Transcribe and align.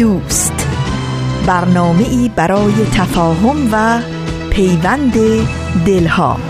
دوست. 0.00 0.66
برنامه 1.46 2.08
ای 2.08 2.30
برای 2.36 2.72
تفاهم 2.72 3.68
و 3.72 4.02
پیوند 4.50 5.12
دلها. 5.86 6.40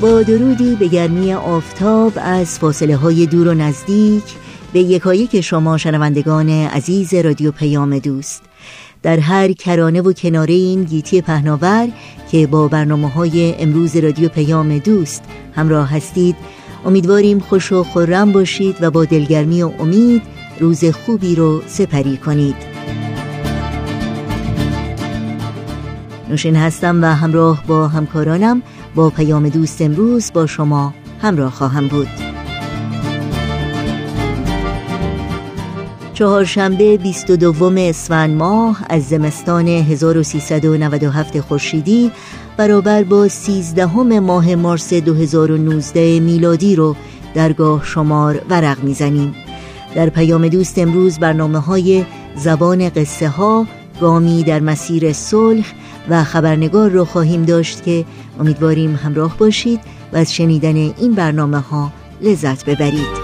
با 0.00 0.22
درودی 0.22 0.76
به 0.76 0.88
گرمی 0.88 1.32
آفتاب 1.32 2.12
از 2.16 2.58
فاصله 2.58 2.96
های 2.96 3.26
دور 3.26 3.48
و 3.48 3.54
نزدیک 3.54 4.24
به 4.72 4.80
یکایک 4.80 5.40
شما 5.40 5.78
شنوندگان 5.78 6.48
عزیز 6.48 7.14
رادیو 7.14 7.52
پیام 7.52 7.98
دوست. 7.98 8.51
در 9.02 9.18
هر 9.18 9.52
کرانه 9.52 10.00
و 10.00 10.12
کناره 10.12 10.54
این 10.54 10.84
گیتی 10.84 11.20
پهناور 11.20 11.88
که 12.30 12.46
با 12.46 12.68
برنامه 12.68 13.08
های 13.08 13.54
امروز 13.58 13.96
رادیو 13.96 14.28
پیام 14.28 14.78
دوست 14.78 15.24
همراه 15.54 15.90
هستید 15.90 16.36
امیدواریم 16.84 17.38
خوش 17.38 17.72
و 17.72 17.84
خورم 17.84 18.32
باشید 18.32 18.76
و 18.80 18.90
با 18.90 19.04
دلگرمی 19.04 19.62
و 19.62 19.70
امید 19.78 20.22
روز 20.60 20.84
خوبی 20.84 21.34
رو 21.34 21.62
سپری 21.66 22.16
کنید. 22.16 22.56
نوشین 26.28 26.56
هستم 26.56 27.02
و 27.02 27.06
همراه 27.06 27.64
با 27.66 27.88
همکارانم 27.88 28.62
با 28.94 29.10
پیام 29.10 29.48
دوست 29.48 29.82
امروز 29.82 30.32
با 30.34 30.46
شما 30.46 30.94
همراه 31.22 31.50
خواهم 31.50 31.88
بود. 31.88 32.31
چهارشنبه 36.14 36.96
22 36.96 37.72
اسفند 37.78 38.36
ماه 38.36 38.84
از 38.88 39.08
زمستان 39.08 39.68
1397 39.68 41.40
خورشیدی 41.40 42.10
برابر 42.56 43.02
با 43.02 43.28
13 43.28 43.86
ماه 44.20 44.54
مارس 44.54 44.94
2019 44.94 46.20
میلادی 46.20 46.76
رو 46.76 46.96
درگاه 47.34 47.84
شمار 47.84 48.42
ورق 48.50 48.82
می‌زنیم. 48.82 49.34
در 49.94 50.08
پیام 50.08 50.48
دوست 50.48 50.78
امروز 50.78 51.18
برنامه 51.18 51.58
های 51.58 52.04
زبان 52.36 52.88
قصه 52.88 53.28
ها 53.28 53.66
گامی 54.00 54.42
در 54.42 54.60
مسیر 54.60 55.12
صلح 55.12 55.66
و 56.08 56.24
خبرنگار 56.24 56.90
رو 56.90 57.04
خواهیم 57.04 57.42
داشت 57.42 57.82
که 57.82 58.04
امیدواریم 58.40 58.94
همراه 58.94 59.38
باشید 59.38 59.80
و 60.12 60.16
از 60.16 60.34
شنیدن 60.34 60.76
این 60.76 61.12
برنامه 61.14 61.58
ها 61.58 61.92
لذت 62.20 62.64
ببرید. 62.64 63.21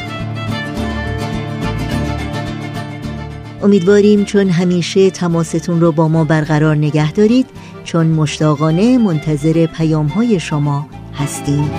امیدواریم 3.64 4.26
چون 4.26 4.50
همیشه 4.50 5.10
تماستون 5.10 5.82
رو 5.82 5.92
با 5.92 6.08
ما 6.08 6.24
برقرار 6.24 6.76
نگه 6.76 7.12
دارید 7.12 7.46
چون 7.84 8.08
مشتاقانه 8.08 8.98
منتظر 8.98 9.66
پیام 9.66 10.08
های 10.08 10.40
شما 10.40 10.88
هستیم. 11.14 11.72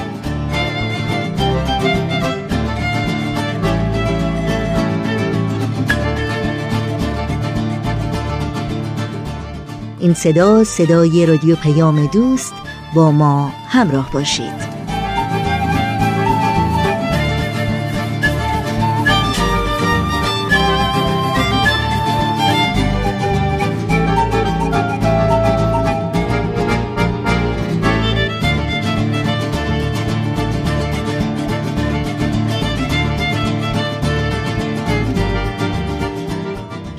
این 10.00 10.14
صدا 10.14 10.64
صدای 10.64 11.26
رادیو 11.26 11.56
پیام 11.56 12.06
دوست 12.06 12.54
با 12.94 13.10
ما 13.10 13.52
همراه 13.68 14.10
باشید. 14.12 14.73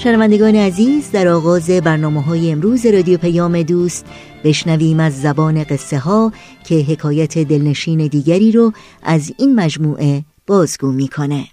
شنوندگان 0.06 0.56
عزیز 0.56 1.12
در 1.12 1.28
آغاز 1.28 1.70
برنامه 1.70 2.22
های 2.22 2.52
امروز 2.52 2.86
رادیو 2.86 3.18
پیام 3.18 3.62
دوست 3.62 4.06
بشنویم 4.44 5.00
از 5.00 5.22
زبان 5.22 5.64
قصه 5.64 6.00
ها 6.00 6.32
که 6.64 6.76
حکایت 6.76 7.38
دلنشین 7.38 8.08
دیگری 8.08 8.52
رو 8.52 8.74
از 9.04 9.34
این 9.40 9.56
مجموعه 9.56 10.24
بازگو 10.48 10.92
می‌کنه. 10.92 11.46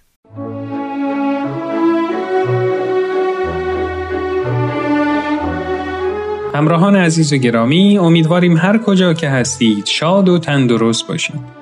همراهان 6.55 6.97
عزیز 6.97 7.33
و 7.33 7.37
گرامی 7.37 7.99
امیدواریم 7.99 8.57
هر 8.57 8.79
کجا 8.79 9.15
که 9.15 9.29
هستید 9.29 9.87
شاد 9.87 10.29
و 10.29 10.39
تندرست 10.39 11.07
باشید. 11.07 11.62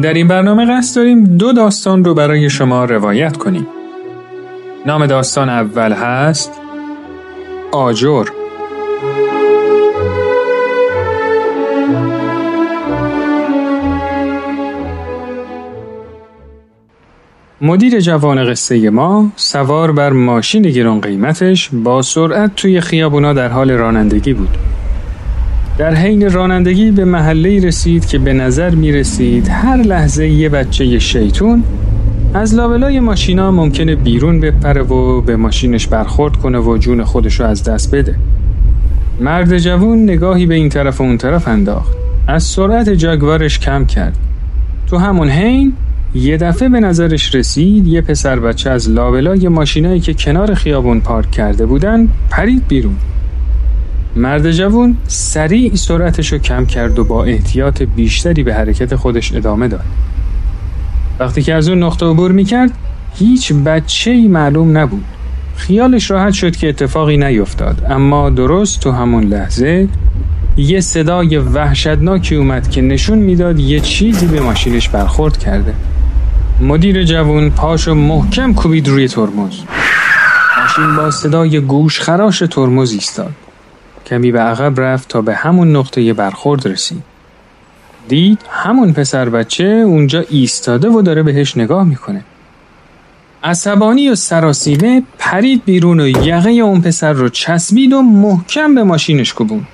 در 0.00 0.14
این 0.14 0.28
برنامه 0.28 0.66
قصد 0.66 0.96
داریم 0.96 1.24
دو 1.24 1.52
داستان 1.52 2.04
رو 2.04 2.14
برای 2.14 2.50
شما 2.50 2.84
روایت 2.84 3.36
کنیم. 3.36 3.66
نام 4.86 5.06
داستان 5.06 5.48
اول 5.48 5.92
هست 5.92 6.52
آجر 7.72 8.24
مدیر 17.60 18.00
جوان 18.00 18.50
قصه 18.50 18.90
ما 18.90 19.32
سوار 19.36 19.92
بر 19.92 20.10
ماشین 20.10 20.62
گران 20.62 21.00
قیمتش 21.00 21.70
با 21.72 22.02
سرعت 22.02 22.56
توی 22.56 22.80
خیابونا 22.80 23.32
در 23.32 23.48
حال 23.48 23.70
رانندگی 23.70 24.32
بود. 24.34 24.71
در 25.78 25.94
حین 25.94 26.30
رانندگی 26.30 26.90
به 26.90 27.04
محله 27.04 27.60
رسید 27.66 28.06
که 28.06 28.18
به 28.18 28.32
نظر 28.32 28.70
می 28.70 28.92
رسید 28.92 29.48
هر 29.48 29.76
لحظه 29.76 30.28
یه 30.28 30.48
بچه 30.48 30.98
شیطون 30.98 31.62
از 32.34 32.54
لابلای 32.54 33.00
ماشینا 33.00 33.50
ممکنه 33.50 33.96
بیرون 33.96 34.40
بپره 34.40 34.82
و 34.82 35.20
به 35.20 35.36
ماشینش 35.36 35.86
برخورد 35.86 36.36
کنه 36.36 36.58
و 36.58 36.78
جون 36.78 37.04
خودش 37.04 37.40
رو 37.40 37.46
از 37.46 37.64
دست 37.64 37.94
بده. 37.94 38.14
مرد 39.20 39.58
جوون 39.58 40.02
نگاهی 40.02 40.46
به 40.46 40.54
این 40.54 40.68
طرف 40.68 41.00
و 41.00 41.04
اون 41.04 41.18
طرف 41.18 41.48
انداخت. 41.48 41.92
از 42.28 42.42
سرعت 42.42 42.88
جگوارش 42.88 43.58
کم 43.58 43.84
کرد. 43.84 44.16
تو 44.86 44.96
همون 44.96 45.28
حین 45.28 45.72
یه 46.14 46.36
دفعه 46.36 46.68
به 46.68 46.80
نظرش 46.80 47.34
رسید 47.34 47.86
یه 47.86 48.00
پسر 48.00 48.40
بچه 48.40 48.70
از 48.70 48.90
لابلای 48.90 49.48
ماشینایی 49.48 50.00
که 50.00 50.14
کنار 50.14 50.54
خیابون 50.54 51.00
پارک 51.00 51.30
کرده 51.30 51.66
بودن 51.66 52.08
پرید 52.30 52.68
بیرون 52.68 52.96
مرد 54.16 54.50
جوون 54.50 54.96
سریع 55.06 55.74
سرعتش 55.74 56.32
رو 56.32 56.38
کم 56.38 56.66
کرد 56.66 56.98
و 56.98 57.04
با 57.04 57.24
احتیاط 57.24 57.82
بیشتری 57.82 58.42
به 58.42 58.54
حرکت 58.54 58.96
خودش 58.96 59.34
ادامه 59.34 59.68
داد. 59.68 59.84
وقتی 61.20 61.42
که 61.42 61.54
از 61.54 61.68
اون 61.68 61.82
نقطه 61.82 62.06
عبور 62.06 62.32
می‌کرد 62.32 62.70
هیچ 63.14 63.52
بچه 63.52 64.10
ای 64.10 64.28
معلوم 64.28 64.78
نبود. 64.78 65.04
خیالش 65.56 66.10
راحت 66.10 66.32
شد 66.32 66.56
که 66.56 66.68
اتفاقی 66.68 67.16
نیفتاد 67.16 67.86
اما 67.90 68.30
درست 68.30 68.80
تو 68.80 68.90
همون 68.90 69.24
لحظه 69.24 69.88
یه 70.56 70.80
صدای 70.80 71.38
وحشتناکی 71.38 72.34
اومد 72.34 72.70
که 72.70 72.82
نشون 72.82 73.18
می‌داد 73.18 73.58
یه 73.58 73.80
چیزی 73.80 74.26
به 74.26 74.40
ماشینش 74.40 74.88
برخورد 74.88 75.38
کرده. 75.38 75.74
مدیر 76.60 77.04
جوون 77.04 77.50
پاشو 77.50 77.94
محکم 77.94 78.54
کوبید 78.54 78.88
روی 78.88 79.08
ترمز. 79.08 79.54
ماشین 80.62 80.96
با 80.96 81.10
صدای 81.10 81.60
گوش 81.60 82.00
خراش 82.00 82.38
ترمز 82.50 82.92
ایستاد. 82.92 83.34
کمی 84.06 84.32
به 84.32 84.40
عقب 84.40 84.80
رفت 84.80 85.08
تا 85.08 85.22
به 85.22 85.34
همون 85.34 85.76
نقطه 85.76 86.12
برخورد 86.12 86.68
رسید 86.68 87.02
دید 88.08 88.38
همون 88.50 88.92
پسر 88.92 89.28
بچه 89.28 89.64
اونجا 89.64 90.24
ایستاده 90.30 90.88
و 90.88 91.02
داره 91.02 91.22
بهش 91.22 91.56
نگاه 91.56 91.84
می‌کنه 91.84 92.24
عصبانی 93.44 94.08
و 94.08 94.14
سراسیمه 94.14 95.02
پرید 95.18 95.64
بیرون 95.64 96.00
و 96.00 96.08
یقه 96.08 96.50
اون 96.50 96.80
پسر 96.80 97.12
رو 97.12 97.28
چسبید 97.28 97.92
و 97.92 98.02
محکم 98.02 98.74
به 98.74 98.82
ماشینش 98.82 99.34
کبون 99.34 99.66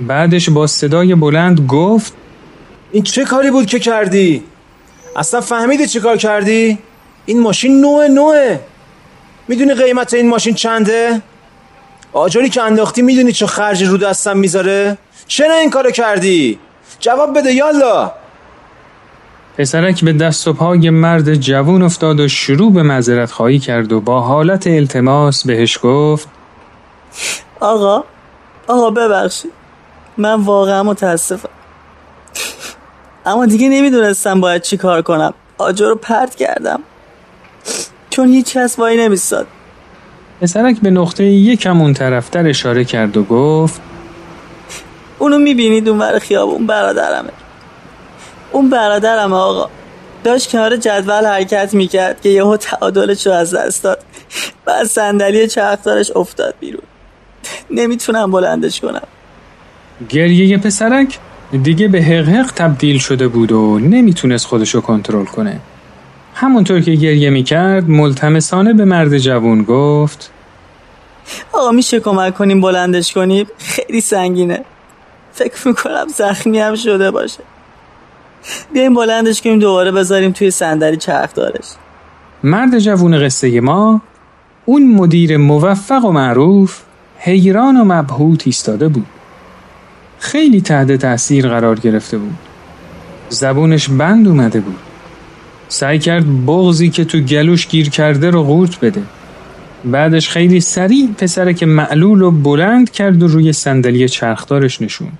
بعدش 0.00 0.50
با 0.50 0.66
صدای 0.66 1.14
بلند 1.14 1.60
گفت 1.60 2.12
این 2.92 3.02
چه 3.02 3.24
کاری 3.24 3.50
بود 3.50 3.66
که 3.66 3.78
کردی؟ 3.78 4.42
اصلا 5.16 5.40
فهمیدی 5.40 5.86
چه 5.86 6.00
کار 6.00 6.16
کردی؟ 6.16 6.78
این 7.26 7.40
ماشین 7.40 7.80
نوه 7.80 8.08
نوه 8.08 8.58
می‌دونی 9.48 9.74
قیمت 9.74 10.14
این 10.14 10.28
ماشین 10.28 10.54
چنده؟ 10.54 11.22
آجاری 12.12 12.48
که 12.48 12.62
انداختی 12.62 13.02
می‌دونی 13.02 13.32
چه 13.32 13.46
خرجی 13.46 13.84
رو 13.84 13.96
دستم 13.96 14.36
می‌ذاره؟ 14.36 14.98
چرا 15.26 15.54
این 15.54 15.70
کارو 15.70 15.90
کردی؟ 15.90 16.58
جواب 17.00 17.38
بده 17.38 17.52
یالا. 17.52 18.12
پسرک 19.58 20.04
به 20.04 20.12
دست 20.12 20.48
و 20.48 20.52
پای 20.52 20.90
مرد 20.90 21.34
جوون 21.34 21.82
افتاد 21.82 22.20
و 22.20 22.28
شروع 22.28 22.72
به 22.72 22.82
معذرت 22.82 23.30
خواهی 23.30 23.58
کرد 23.58 23.92
و 23.92 24.00
با 24.00 24.20
حالت 24.20 24.66
التماس 24.66 25.46
بهش 25.46 25.78
گفت 25.82 26.28
آقا 27.60 28.04
آقا 28.66 28.90
ببخشید. 28.90 29.52
من 30.16 30.34
واقعا 30.34 30.82
متاسفم. 30.82 31.48
اما 33.26 33.46
دیگه 33.46 33.68
نمی‌دونستم 33.68 34.40
باید 34.40 34.62
چی 34.62 34.76
کار 34.76 35.02
کنم. 35.02 35.34
آجر 35.58 35.86
رو 35.86 35.94
پرت 35.94 36.34
کردم. 36.34 36.80
چون 38.10 38.28
هیچ 38.28 38.56
کس 38.56 38.78
وای 38.78 38.96
نمیستاد. 38.96 39.46
پسرک 40.42 40.80
به 40.80 40.90
نقطه 40.90 41.24
یکم 41.24 41.80
اون 41.80 41.94
طرفتر 41.94 42.48
اشاره 42.48 42.84
کرد 42.84 43.16
و 43.16 43.22
گفت 43.22 43.80
اونو 45.18 45.38
می‌بینید 45.38 45.88
اون 45.88 45.98
ور 45.98 46.18
خیابون 46.18 46.66
برادرمه. 46.66 47.30
اون 48.52 48.70
برادرمه 48.70 49.36
آقا. 49.36 49.68
داشت 50.24 50.50
کنار 50.50 50.76
جدول 50.76 51.26
حرکت 51.26 51.74
می‌کرد 51.74 52.20
که 52.20 52.28
یهو 52.28 52.56
تعادلش 52.56 53.26
رو 53.26 53.32
از 53.32 53.54
دست 53.54 53.82
داد 53.82 53.98
بعد 54.64 54.86
صندلی 54.86 55.48
چرخدارش 55.48 56.10
افتاد 56.10 56.54
بیرون. 56.60 56.82
نمی‌تونم 57.70 58.30
بلندش 58.30 58.80
کنم. 58.80 59.02
گریه 60.08 60.58
پسرک 60.58 61.18
دیگه 61.62 61.88
به 61.88 62.02
حقحق 62.02 62.52
تبدیل 62.52 62.98
شده 62.98 63.28
بود 63.28 63.52
و 63.52 63.78
نمی‌تونست 63.78 64.46
خودشو 64.46 64.80
کنترل 64.80 65.24
کنه. 65.24 65.60
همونطور 66.34 66.80
که 66.80 66.90
گریه 66.94 67.30
می‌کرد 67.30 67.90
ملتمسانه 67.90 68.72
به 68.72 68.84
مرد 68.84 69.18
جوون 69.18 69.62
گفت 69.62 70.30
آقا 71.52 71.70
میشه 71.70 72.00
کمک 72.00 72.34
کنیم 72.34 72.60
بلندش 72.60 73.12
کنیم؟ 73.12 73.46
خیلی 73.58 74.00
سنگینه. 74.00 74.64
فکر 75.32 75.68
می‌کنم 75.68 76.06
زخمی 76.16 76.58
هم 76.58 76.74
شده 76.74 77.10
باشه. 77.10 77.40
بیایم 78.72 78.94
بلندش 78.94 79.42
کنیم 79.42 79.58
دوباره 79.58 79.92
بذاریم 79.92 80.32
توی 80.32 80.50
صندلی 80.50 80.96
چرخ 80.96 81.34
دارش 81.34 81.64
مرد 82.42 82.78
جوون 82.78 83.24
قصه 83.24 83.60
ما 83.60 84.02
اون 84.64 84.94
مدیر 84.94 85.36
موفق 85.36 86.04
و 86.04 86.12
معروف 86.12 86.80
حیران 87.18 87.76
و 87.76 87.84
مبهوت 87.84 88.42
ایستاده 88.46 88.88
بود. 88.88 89.06
خیلی 90.18 90.60
تحت 90.60 90.92
تاثیر 90.92 91.48
قرار 91.48 91.78
گرفته 91.78 92.18
بود. 92.18 92.34
زبونش 93.28 93.88
بند 93.88 94.28
اومده 94.28 94.60
بود. 94.60 94.76
سعی 95.72 95.98
کرد 95.98 96.46
بغزی 96.46 96.90
که 96.90 97.04
تو 97.04 97.18
گلوش 97.20 97.66
گیر 97.66 97.90
کرده 97.90 98.30
رو 98.30 98.42
قورت 98.42 98.80
بده. 98.80 99.02
بعدش 99.84 100.28
خیلی 100.28 100.60
سریع 100.60 101.08
پسره 101.18 101.54
که 101.54 101.66
معلول 101.66 102.22
و 102.22 102.30
بلند 102.30 102.90
کرد 102.90 103.22
و 103.22 103.26
روی 103.26 103.52
صندلی 103.52 104.08
چرخدارش 104.08 104.82
نشوند. 104.82 105.18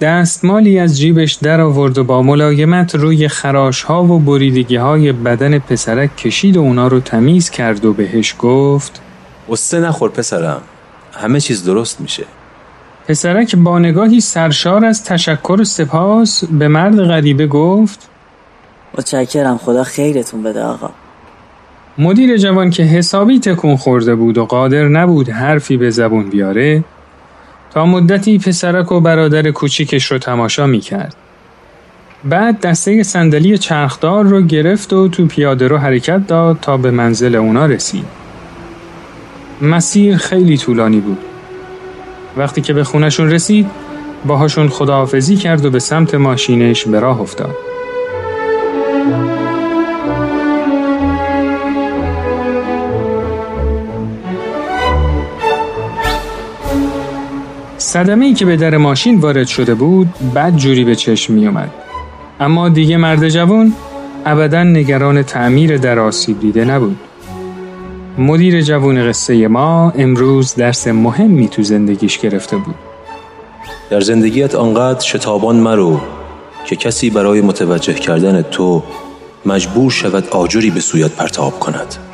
دستمالی 0.00 0.78
از 0.78 0.98
جیبش 0.98 1.32
در 1.32 1.60
آورد 1.60 1.98
و 1.98 2.04
با 2.04 2.22
ملایمت 2.22 2.94
روی 2.94 3.28
خراش 3.28 3.82
ها 3.82 4.04
و 4.04 4.18
بریدگی 4.18 4.76
های 4.76 5.12
بدن 5.12 5.58
پسرک 5.58 6.16
کشید 6.16 6.56
و 6.56 6.60
اونا 6.60 6.86
رو 6.86 7.00
تمیز 7.00 7.50
کرد 7.50 7.84
و 7.84 7.92
بهش 7.92 8.34
گفت 8.38 9.00
قصه 9.50 9.80
نخور 9.80 10.10
پسرم 10.10 10.60
همه 11.12 11.40
چیز 11.40 11.64
درست 11.64 12.00
میشه. 12.00 12.24
پسرک 13.08 13.56
با 13.56 13.78
نگاهی 13.78 14.20
سرشار 14.20 14.84
از 14.84 15.04
تشکر 15.04 15.58
و 15.60 15.64
سپاس 15.64 16.44
به 16.44 16.68
مرد 16.68 17.04
غریبه 17.04 17.46
گفت 17.46 18.11
متشکرم 18.98 19.58
خدا 19.58 19.84
خیرتون 19.84 20.42
بده 20.42 20.62
آقا 20.62 20.90
مدیر 21.98 22.36
جوان 22.36 22.70
که 22.70 22.82
حسابی 22.82 23.40
تکون 23.40 23.76
خورده 23.76 24.14
بود 24.14 24.38
و 24.38 24.44
قادر 24.44 24.88
نبود 24.88 25.28
حرفی 25.28 25.76
به 25.76 25.90
زبون 25.90 26.30
بیاره 26.30 26.84
تا 27.70 27.86
مدتی 27.86 28.38
پسرک 28.38 28.92
و 28.92 29.00
برادر 29.00 29.50
کوچیکش 29.50 30.12
رو 30.12 30.18
تماشا 30.18 30.66
می 30.66 30.80
کرد. 30.80 31.14
بعد 32.24 32.60
دسته 32.60 33.02
صندلی 33.02 33.58
چرخدار 33.58 34.24
رو 34.24 34.42
گرفت 34.42 34.92
و 34.92 35.08
تو 35.08 35.26
پیاده 35.26 35.68
رو 35.68 35.78
حرکت 35.78 36.26
داد 36.26 36.58
تا 36.60 36.76
به 36.76 36.90
منزل 36.90 37.34
اونا 37.34 37.66
رسید. 37.66 38.04
مسیر 39.62 40.16
خیلی 40.16 40.56
طولانی 40.56 41.00
بود. 41.00 41.18
وقتی 42.36 42.60
که 42.60 42.72
به 42.72 42.84
خونشون 42.84 43.30
رسید 43.30 43.70
باهاشون 44.26 44.68
خداحافظی 44.68 45.36
کرد 45.36 45.64
و 45.64 45.70
به 45.70 45.78
سمت 45.78 46.14
ماشینش 46.14 46.86
به 46.86 47.00
راه 47.00 47.20
افتاد. 47.20 47.71
صدمه 57.92 58.24
ای 58.24 58.34
که 58.34 58.44
به 58.44 58.56
در 58.56 58.76
ماشین 58.76 59.20
وارد 59.20 59.46
شده 59.46 59.74
بود 59.74 60.08
بد 60.34 60.56
جوری 60.56 60.84
به 60.84 60.96
چشم 60.96 61.32
می 61.32 61.46
اومد. 61.46 61.70
اما 62.40 62.68
دیگه 62.68 62.96
مرد 62.96 63.28
جوان 63.28 63.72
ابدا 64.26 64.62
نگران 64.62 65.22
تعمیر 65.22 65.76
در 65.76 65.98
آسیب 65.98 66.40
دیده 66.40 66.64
نبود. 66.64 66.96
مدیر 68.18 68.60
جوون 68.60 69.08
قصه 69.08 69.48
ما 69.48 69.90
امروز 69.90 70.54
درس 70.54 70.86
مهمی 70.86 71.48
تو 71.48 71.62
زندگیش 71.62 72.18
گرفته 72.18 72.56
بود. 72.56 72.74
در 73.90 74.00
زندگیت 74.00 74.54
آنقدر 74.54 75.00
شتابان 75.00 75.56
مرو 75.56 76.00
که 76.66 76.76
کسی 76.76 77.10
برای 77.10 77.40
متوجه 77.40 77.94
کردن 77.94 78.42
تو 78.42 78.82
مجبور 79.46 79.90
شود 79.90 80.28
آجری 80.28 80.70
به 80.70 80.80
سویت 80.80 81.10
پرتاب 81.10 81.60
کند. 81.60 82.11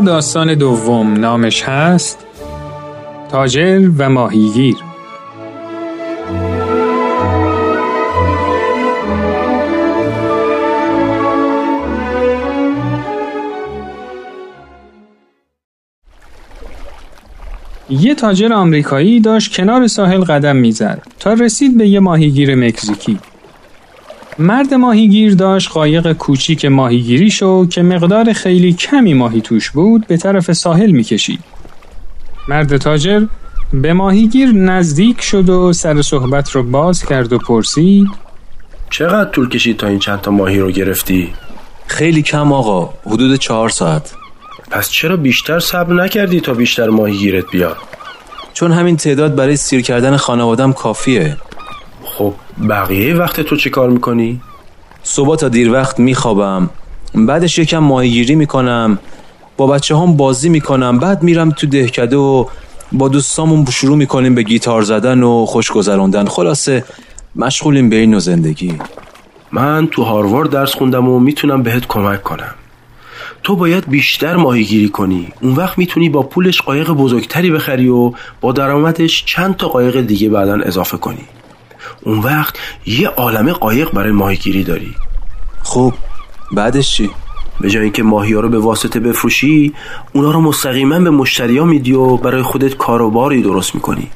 داستان 0.00 0.54
دوم 0.54 1.12
نامش 1.12 1.62
هست 1.62 2.26
تاجر 3.28 3.90
و 3.98 4.10
ماهیگیر 4.10 4.76
یه 17.90 18.14
تاجر 18.14 18.52
آمریکایی 18.52 19.20
داشت 19.20 19.56
کنار 19.56 19.86
ساحل 19.86 20.20
قدم 20.20 20.56
می‌زد 20.56 21.02
تا 21.20 21.32
رسید 21.32 21.78
به 21.78 21.88
یه 21.88 22.00
ماهیگیر 22.00 22.54
مکزیکی. 22.54 23.18
مرد 24.38 24.74
ماهیگیر 24.74 25.34
داشت 25.34 25.70
قایق 25.70 26.12
کوچیک 26.12 26.64
ماهیگیری 26.64 27.30
شو 27.30 27.66
که 27.66 27.82
مقدار 27.82 28.32
خیلی 28.32 28.72
کمی 28.72 29.14
ماهی 29.14 29.40
توش 29.40 29.70
بود 29.70 30.06
به 30.06 30.16
طرف 30.16 30.52
ساحل 30.52 30.90
می‌کشید. 30.90 31.40
مرد 32.48 32.76
تاجر 32.76 33.26
به 33.72 33.92
ماهیگیر 33.92 34.52
نزدیک 34.52 35.20
شد 35.20 35.48
و 35.48 35.72
سر 35.72 36.02
صحبت 36.02 36.50
رو 36.50 36.62
باز 36.62 37.04
کرد 37.04 37.32
و 37.32 37.38
پرسید 37.38 38.08
چقدر 38.90 39.30
طول 39.30 39.48
کشید 39.48 39.76
تا 39.76 39.86
این 39.86 39.98
چند 39.98 40.20
تا 40.20 40.30
ماهی 40.30 40.58
رو 40.58 40.70
گرفتی؟ 40.70 41.32
خیلی 41.86 42.22
کم 42.22 42.52
آقا 42.52 42.94
حدود 43.06 43.38
چهار 43.38 43.68
ساعت 43.68 44.14
پس 44.70 44.90
چرا 44.90 45.16
بیشتر 45.16 45.58
صبر 45.58 45.92
نکردی 45.92 46.40
تا 46.40 46.54
بیشتر 46.54 46.88
ماهی 46.88 47.16
گیرت 47.16 47.44
بیاد؟ 47.50 47.76
چون 48.52 48.72
همین 48.72 48.96
تعداد 48.96 49.34
برای 49.34 49.56
سیر 49.56 49.80
کردن 49.80 50.16
خانوادم 50.16 50.72
کافیه 50.72 51.36
خب 52.18 52.34
بقیه 52.68 53.14
وقت 53.14 53.40
تو 53.40 53.56
چه 53.56 53.70
کار 53.70 53.90
می‌کنی؟ 53.90 54.40
صبح 55.02 55.36
تا 55.36 55.48
دیر 55.48 55.72
وقت 55.72 56.00
میخوابم. 56.00 56.70
بعدش 57.14 57.58
یکم 57.58 57.78
ماهیگیری 57.78 58.34
می‌کنم. 58.34 58.98
با 59.56 59.66
بچه 59.66 59.96
هم 59.96 60.16
بازی 60.16 60.48
می‌کنم. 60.48 60.98
بعد 60.98 61.22
میرم 61.22 61.50
تو 61.50 61.66
دهکده 61.66 62.16
و 62.16 62.44
با 62.92 63.08
دوستامون 63.08 63.64
شروع 63.70 63.96
می‌کنیم 63.96 64.34
به 64.34 64.42
گیتار 64.42 64.82
زدن 64.82 65.22
و 65.22 65.46
خوش 65.46 65.70
گذراندن 65.70 66.24
خلاصه 66.26 66.84
مشغولیم 67.36 67.90
به 67.90 67.96
این 67.96 68.14
و 68.14 68.20
زندگی. 68.20 68.78
من 69.52 69.86
تو 69.86 70.02
هاروارد 70.02 70.50
درس 70.50 70.74
خوندم 70.74 71.08
و 71.08 71.18
می‌تونم 71.20 71.62
بهت 71.62 71.86
کمک 71.86 72.22
کنم. 72.22 72.54
تو 73.42 73.56
باید 73.56 73.88
بیشتر 73.88 74.36
ماهیگیری 74.36 74.88
کنی. 74.88 75.28
اون 75.42 75.54
وقت 75.54 75.78
می‌تونی 75.78 76.08
با 76.08 76.22
پولش 76.22 76.62
قایق 76.62 76.90
بزرگتری 76.90 77.50
بخری 77.50 77.88
و 77.88 78.12
با 78.40 78.52
درآمدش 78.52 79.24
چند 79.24 79.56
تا 79.56 79.68
قایق 79.68 80.00
دیگه 80.00 80.28
بعدا 80.28 80.54
اضافه 80.62 80.96
کنی. 80.96 81.24
اون 82.06 82.18
وقت 82.18 82.58
یه 82.86 83.08
عالمه 83.08 83.52
قایق 83.52 83.90
برای 83.90 84.12
ماهیگیری 84.12 84.64
داری. 84.64 84.94
خب 85.62 85.92
بعدش 86.52 86.94
چی؟ 86.94 87.10
به 87.60 87.70
جای 87.70 87.82
اینکه 87.82 88.02
ماهی 88.02 88.32
ها 88.32 88.40
رو 88.40 88.48
به 88.48 88.58
واسطه 88.58 89.00
بفروشی 89.00 89.72
اونا 90.12 90.30
رو 90.30 90.40
مستقیما 90.40 90.98
به 90.98 91.10
مشتری 91.10 91.58
ها 91.58 91.64
میدی 91.64 91.92
و 91.92 92.16
برای 92.16 92.42
خودت 92.42 92.76
کاروباری 92.76 93.42
درست 93.42 93.74
می‌کنی. 93.74 94.10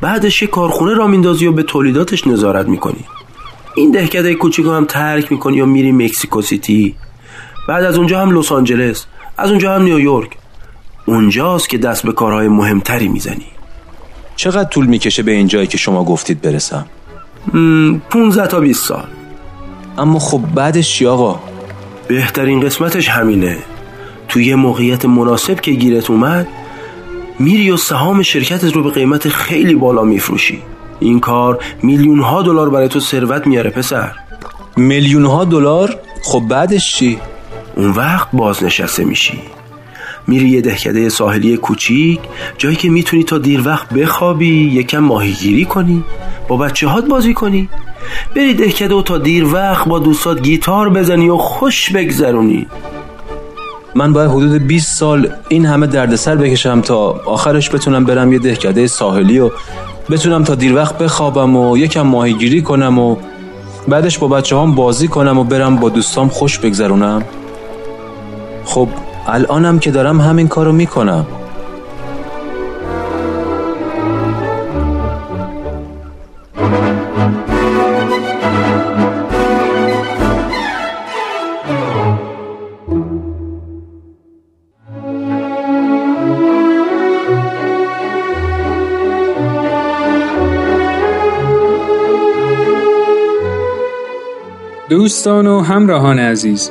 بعدش 0.00 0.42
یه 0.42 0.48
کارخونه 0.48 0.94
را 0.94 1.06
میندازی 1.06 1.46
و 1.46 1.52
به 1.52 1.62
تولیداتش 1.62 2.26
نظارت 2.26 2.68
می‌کنی. 2.68 3.04
این 3.76 3.90
دهکده 3.90 4.34
کوچیک 4.34 4.66
هم 4.66 4.84
ترک 4.84 5.32
می‌کنی 5.32 5.60
و 5.60 5.66
میری 5.66 5.92
مکسیکو 5.92 6.42
سیتی. 6.42 6.94
بعد 7.68 7.84
از 7.84 7.98
اونجا 7.98 8.20
هم 8.20 8.38
لس 8.38 8.52
آنجلس. 8.52 9.06
از 9.38 9.50
اونجا 9.50 9.74
هم 9.74 9.82
نیویورک. 9.82 10.30
اونجاست 11.06 11.68
که 11.68 11.78
دست 11.78 12.06
به 12.06 12.12
کارهای 12.12 12.48
مهمتری 12.48 13.08
می‌زنی. 13.08 13.46
چقدر 14.36 14.68
طول 14.68 14.86
می‌کشه 14.86 15.22
به 15.22 15.32
این 15.32 15.46
جایی 15.46 15.66
که 15.66 15.78
شما 15.78 16.04
گفتید 16.04 16.40
برسم؟ 16.40 16.86
15 18.10 18.46
تا 18.46 18.60
20 18.60 18.88
سال. 18.88 19.04
اما 19.98 20.18
خب 20.18 20.40
بعدش 20.54 20.92
چی 20.92 21.06
آقا؟ 21.06 21.40
بهترین 22.08 22.60
قسمتش 22.60 23.08
همینه. 23.08 23.58
توی 24.28 24.44
یه 24.44 24.56
موقعیت 24.56 25.04
مناسب 25.04 25.60
که 25.60 25.72
گیرت 25.72 26.10
اومد 26.10 26.48
میری 27.38 27.70
و 27.70 27.76
سهام 27.76 28.22
شرکتت 28.22 28.72
رو 28.72 28.82
به 28.82 28.90
قیمت 28.90 29.28
خیلی 29.28 29.74
بالا 29.74 30.02
میفروشی. 30.02 30.62
این 31.00 31.20
کار 31.20 31.58
میلیون 31.82 32.20
ها 32.20 32.42
دلار 32.42 32.70
برای 32.70 32.88
تو 32.88 33.00
ثروت 33.00 33.46
میاره 33.46 33.70
پسر. 33.70 34.12
میلیون 34.76 35.24
ها 35.24 35.44
دلار؟ 35.44 35.96
خب 36.24 36.40
بعدش 36.48 36.94
چی؟ 36.94 37.18
اون 37.76 37.90
وقت 37.90 38.28
بازنشسته 38.32 39.04
میشی. 39.04 39.40
میری 40.26 40.48
یه 40.48 40.60
دهکده 40.60 41.08
ساحلی 41.08 41.56
کوچیک 41.56 42.20
جایی 42.58 42.76
که 42.76 42.90
می‌تونی 42.90 43.22
تا 43.22 43.38
دیر 43.38 43.68
وقت 43.68 43.88
بخوابی 43.88 44.70
یکم 44.72 44.98
ماهیگیری 44.98 45.64
کنی 45.64 46.04
با 46.48 46.56
بچه 46.56 46.88
هات 46.88 47.08
بازی 47.08 47.34
کنی. 47.34 47.68
بری 48.36 48.54
دهکده 48.54 48.94
و 48.94 49.02
تا 49.02 49.18
دیر 49.18 49.54
وقت 49.54 49.88
با 49.88 49.98
دوستات 49.98 50.42
گیتار 50.42 50.90
بزنی 50.90 51.28
و 51.28 51.36
خوش 51.36 51.90
بگذرونی. 51.90 52.66
من 53.94 54.12
باید 54.12 54.30
حدود 54.30 54.66
20 54.66 54.96
سال 54.96 55.32
این 55.48 55.66
همه 55.66 55.86
دردسر 55.86 56.36
بکشم 56.36 56.80
تا 56.80 56.96
آخرش 57.26 57.70
بتونم 57.70 58.04
برم 58.04 58.32
یه 58.32 58.38
دهکده 58.38 58.86
ساحلی 58.86 59.38
و 59.38 59.50
بتونم 60.10 60.44
تا 60.44 60.54
دیر 60.54 60.74
وقت 60.74 60.98
بخوابم 60.98 61.56
و 61.56 61.76
یکم 61.76 62.02
ماهیگیری 62.02 62.62
کنم 62.62 62.98
و 62.98 63.16
بعدش 63.88 64.18
با 64.18 64.28
بچه 64.28 64.58
هم 64.58 64.74
بازی 64.74 65.08
کنم 65.08 65.38
و 65.38 65.44
برم 65.44 65.76
با 65.76 65.88
دوستام 65.88 66.28
خوش 66.28 66.58
بگذرونم. 66.58 67.24
خب 68.64 68.88
الانم 69.26 69.78
که 69.78 69.90
دارم 69.90 70.20
همین 70.20 70.48
کارو 70.48 70.72
می‌کنم. 70.72 71.26
دوستان 94.88 95.46
و 95.46 95.60
همراهان 95.60 96.18
عزیز 96.18 96.70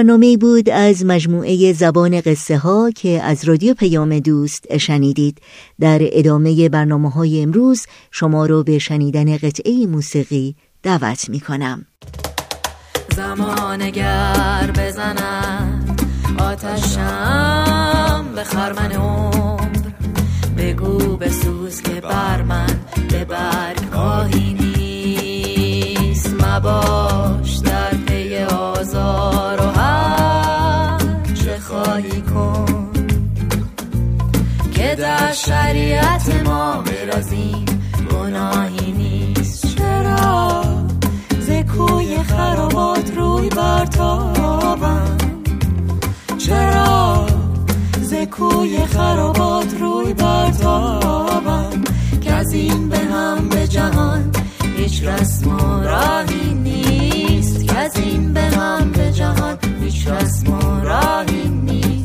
برنامه 0.00 0.36
بود 0.36 0.70
از 0.70 1.04
مجموعه 1.04 1.72
زبان 1.72 2.20
قصه 2.20 2.58
ها 2.58 2.90
که 2.90 3.22
از 3.22 3.44
رادیو 3.44 3.74
پیام 3.74 4.18
دوست 4.18 4.76
شنیدید. 4.76 5.38
در 5.80 5.98
ادامه 6.02 6.68
برنامه 6.68 7.10
های 7.10 7.42
امروز 7.42 7.86
شما 8.10 8.46
رو 8.46 8.62
به 8.62 8.78
شنیدن 8.78 9.36
قطعه 9.36 9.86
موسیقی 9.86 10.54
دعوت 10.82 11.28
می 11.28 11.40
کنم 11.40 11.86
زمانگر 13.16 14.70
بزند 14.78 16.02
آتشم 16.38 18.26
به 18.34 18.44
خرمن 18.44 18.92
عمر. 18.92 19.78
بگو 20.56 21.16
بسوز 21.16 21.82
که 21.82 22.00
بر 22.00 22.42
من 22.42 22.80
به 23.10 23.24
برگ 23.24 23.94
آهی 23.94 24.54
نیست. 24.54 26.34
مباش 26.40 27.49
شریعت 35.32 36.44
ما 36.44 36.82
برازیم. 36.82 37.64
گناهی 38.10 38.92
نیست. 38.92 39.76
چرا؟ 39.76 40.64
زکوی 41.40 42.22
خرابات 42.22 43.16
روی 43.16 43.48
برتابم 43.48 45.16
چرا؟ 46.38 47.26
زکوی 48.02 48.86
خرابات 48.86 49.74
روی 49.80 50.14
برتابم 50.14 51.84
که 52.20 52.32
از 52.32 52.52
این 52.52 52.88
به 52.88 52.98
هم 52.98 53.48
به 53.48 53.68
جهان 53.68 54.32
هیچ 54.76 55.02
رسم 55.02 55.56
و 55.56 55.82
راهی 55.82 56.54
نیست. 56.54 57.64
که 57.64 57.78
از 57.78 57.96
این 57.96 58.32
به 58.32 58.40
هم 58.42 58.92
به 58.92 59.12
جهان 59.12 59.58
هیچ 59.82 60.08
رسم 60.08 60.52
و 60.52 60.80
راهی 60.80 61.48
نیست. 61.48 61.99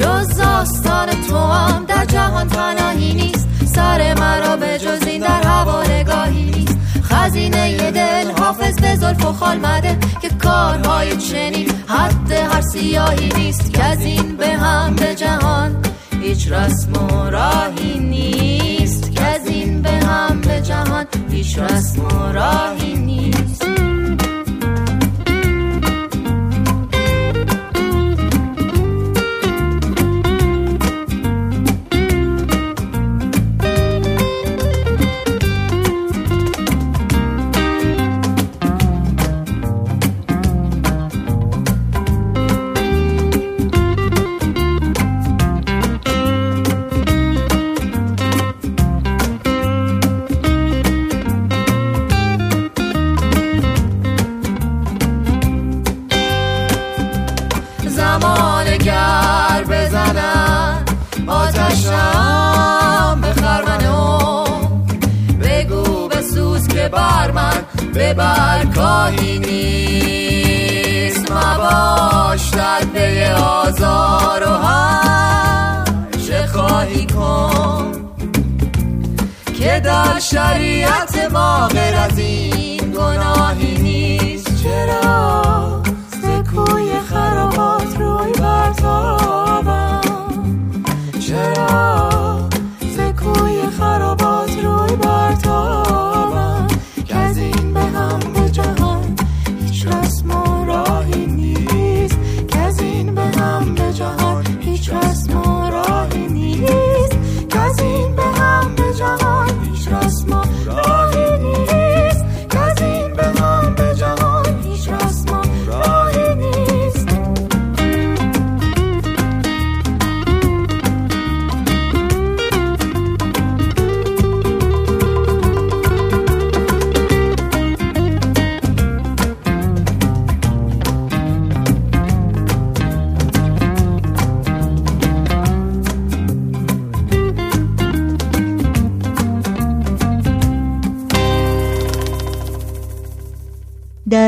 جز 0.00 0.40
آستان 0.40 1.08
تو 1.08 1.36
هم 1.36 1.84
در 1.84 2.04
جهان 2.04 2.48
پناهی 2.48 3.14
نیست. 3.14 3.48
سر 3.74 4.14
مرا 4.14 4.56
به 4.56 4.78
جز 4.78 5.06
این 5.06 5.22
در 5.22 5.42
هوا 5.42 5.82
نگاهی 5.82 6.44
نیست. 6.44 6.78
خزینه 7.02 7.90
دل 7.90 8.30
حافظ 8.30 8.80
به 8.80 8.96
ظلف 8.96 9.24
و 9.24 9.32
خال 9.32 9.58
مده 9.58 9.98
که 10.22 10.28
کارهای 10.28 11.16
چنین 11.16 11.70
حد 11.88 12.32
هر 12.32 12.60
سیاهی 12.60 13.28
نیست. 13.36 13.72
که 13.72 13.84
از 13.84 14.00
این 14.00 14.36
به 14.36 14.48
هم 14.48 14.94
به 14.94 15.14
جهان 15.14 15.76
هیچ 16.22 16.52
رسم 16.52 16.92
و 16.92 17.30
راهی 17.30 17.98
نیست. 17.98 19.12
که 19.12 19.22
از 19.22 19.46
این 19.46 19.82
به 19.82 19.90
هم 19.90 20.40
به 20.40 20.62
جهان 20.62 21.06
هیچ 21.30 21.58
رسم 21.58 22.04
و 22.04 22.32
راهی 22.32 22.96
نیست. 22.96 23.64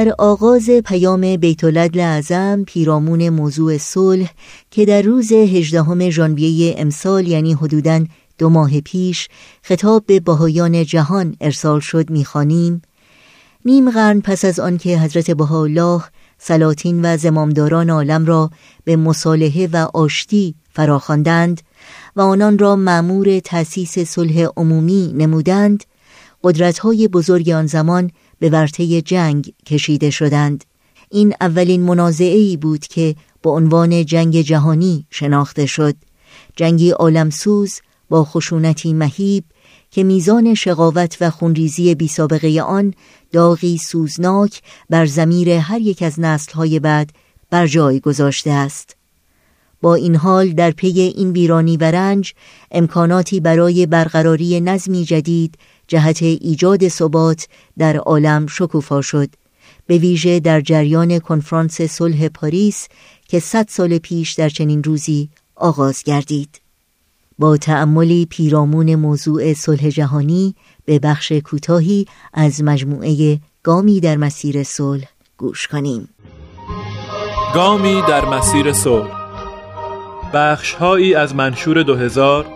در 0.05 0.15
آغاز 0.19 0.71
پیام 0.71 1.37
بیت 1.37 1.65
العدل 1.65 2.01
اعظم 2.01 2.65
پیرامون 2.67 3.29
موضوع 3.29 3.79
صلح 3.79 4.31
که 4.71 4.85
در 4.85 5.03
روز 5.03 5.33
18 5.33 6.11
ژانویه 6.11 6.75
امسال 6.79 7.29
یعنی 7.29 7.53
حدوداً 7.53 8.05
دو 8.39 8.49
ماه 8.49 8.81
پیش 8.81 9.29
خطاب 9.63 10.07
به 10.07 10.21
بهایان 10.21 10.85
جهان 10.85 11.37
ارسال 11.41 11.81
شد 11.81 12.11
می‌خوانیم 12.11 12.83
نیم 13.65 13.91
قرن 13.91 14.21
پس 14.21 14.45
از 14.45 14.61
آنکه 14.61 14.99
حضرت 14.99 15.31
بهاءالله 15.31 16.03
سلاطین 16.39 17.01
و 17.05 17.17
زمامداران 17.17 17.91
عالم 17.91 18.25
را 18.27 18.51
به 18.85 18.97
مصالحه 18.97 19.69
و 19.73 19.77
آشتی 19.95 20.55
فراخواندند 20.73 21.61
و 22.17 22.21
آنان 22.21 22.59
را 22.59 22.77
مأمور 22.77 23.41
تأسیس 23.41 23.99
صلح 23.99 24.47
عمومی 24.57 25.13
نمودند 25.17 25.85
قدرت‌های 26.45 27.09
بزرگ 27.09 27.51
آن 27.51 27.67
زمان 27.67 28.11
به 28.43 28.51
ورطه 28.51 29.03
جنگ 29.03 29.53
کشیده 29.67 30.11
شدند. 30.11 30.65
این 31.11 31.35
اولین 31.41 31.83
منازعه 31.83 32.57
بود 32.57 32.87
که 32.87 33.17
با 33.43 33.51
عنوان 33.51 34.05
جنگ 34.05 34.41
جهانی 34.41 35.07
شناخته 35.11 35.67
شد. 35.67 35.95
جنگی 36.57 36.91
عالمسوز 36.91 37.81
با 38.09 38.25
خشونتی 38.25 38.93
مهیب 38.93 39.45
که 39.91 40.05
میزان 40.05 40.55
شقاوت 40.55 41.17
و 41.21 41.31
خونریزی 41.31 41.95
بی 41.95 42.09
سابقه 42.09 42.61
آن 42.61 42.95
داغی 43.33 43.79
سوزناک 43.79 44.63
بر 44.91 45.07
زمیر 45.07 45.51
هر 45.51 45.81
یک 45.81 46.03
از 46.03 46.21
نسلهای 46.21 46.79
بعد 46.79 47.11
بر 47.51 47.67
جای 47.67 48.01
گذاشته 48.01 48.51
است. 48.51 48.97
با 49.83 49.95
این 49.95 50.17
حال 50.17 50.53
در 50.53 50.71
پی 50.71 51.01
این 51.01 51.31
ویرانی 51.31 51.77
و 51.77 51.85
رنج 51.85 52.35
امکاناتی 52.71 53.41
برای 53.41 53.87
برقراری 53.87 54.61
نظمی 54.61 55.05
جدید 55.05 55.59
جهت 55.89 56.23
ایجاد 56.23 56.89
ثبات 56.89 57.49
در 57.79 57.97
عالم 57.97 58.47
شکوفا 58.47 59.01
شد. 59.01 59.29
به 59.87 59.99
ویژه 59.99 60.41
در 60.41 60.61
جریان 60.61 61.19
کنفرانس 61.19 61.83
صلح 61.83 62.29
پاریس 62.29 62.89
که 63.29 63.41
صد 63.41 63.69
سال 63.69 63.99
پیش 63.99 64.33
در 64.33 64.49
چنین 64.49 64.83
روزی 64.83 65.29
آغاز 65.57 66.03
گردید. 66.03 66.61
با 67.39 67.57
تأملی 67.57 68.27
پیرامون 68.27 68.95
موضوع 68.95 69.53
صلح 69.53 69.89
جهانی 69.89 70.55
به 70.85 70.99
بخش 70.99 71.33
کوتاهی 71.33 72.07
از 72.33 72.63
مجموعه 72.63 73.41
گامی 73.63 74.01
در 74.01 74.17
مسیر 74.17 74.63
صلح 74.63 75.09
گوش 75.37 75.69
کنیم. 75.69 76.09
گامی 77.55 78.03
در 78.09 78.25
مسیر 78.25 78.73
صلح. 78.73 79.22
بخشهایی 80.35 81.15
از 81.15 81.35
منشور 81.35 81.83
2000 81.83 82.47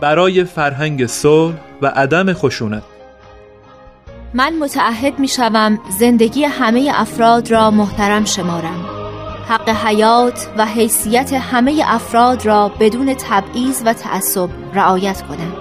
برای 0.00 0.44
فرهنگ 0.44 1.06
صلح 1.06 1.54
و 1.82 1.86
عدم 1.86 2.32
خشونت. 2.32 2.82
من 4.34 4.58
متعهد 4.58 5.18
می 5.18 5.28
شوم 5.28 5.78
زندگی 5.98 6.44
همه 6.44 6.90
افراد 6.94 7.50
را 7.50 7.70
محترم 7.70 8.24
شمارم. 8.24 8.86
حق 9.48 9.68
حیات 9.68 10.48
و 10.58 10.66
حیثیت 10.66 11.32
همه 11.32 11.82
افراد 11.86 12.46
را 12.46 12.68
بدون 12.80 13.14
تبعیض 13.14 13.82
و 13.86 13.92
تعصب 13.92 14.48
رعایت 14.74 15.22
کنم. 15.22 15.52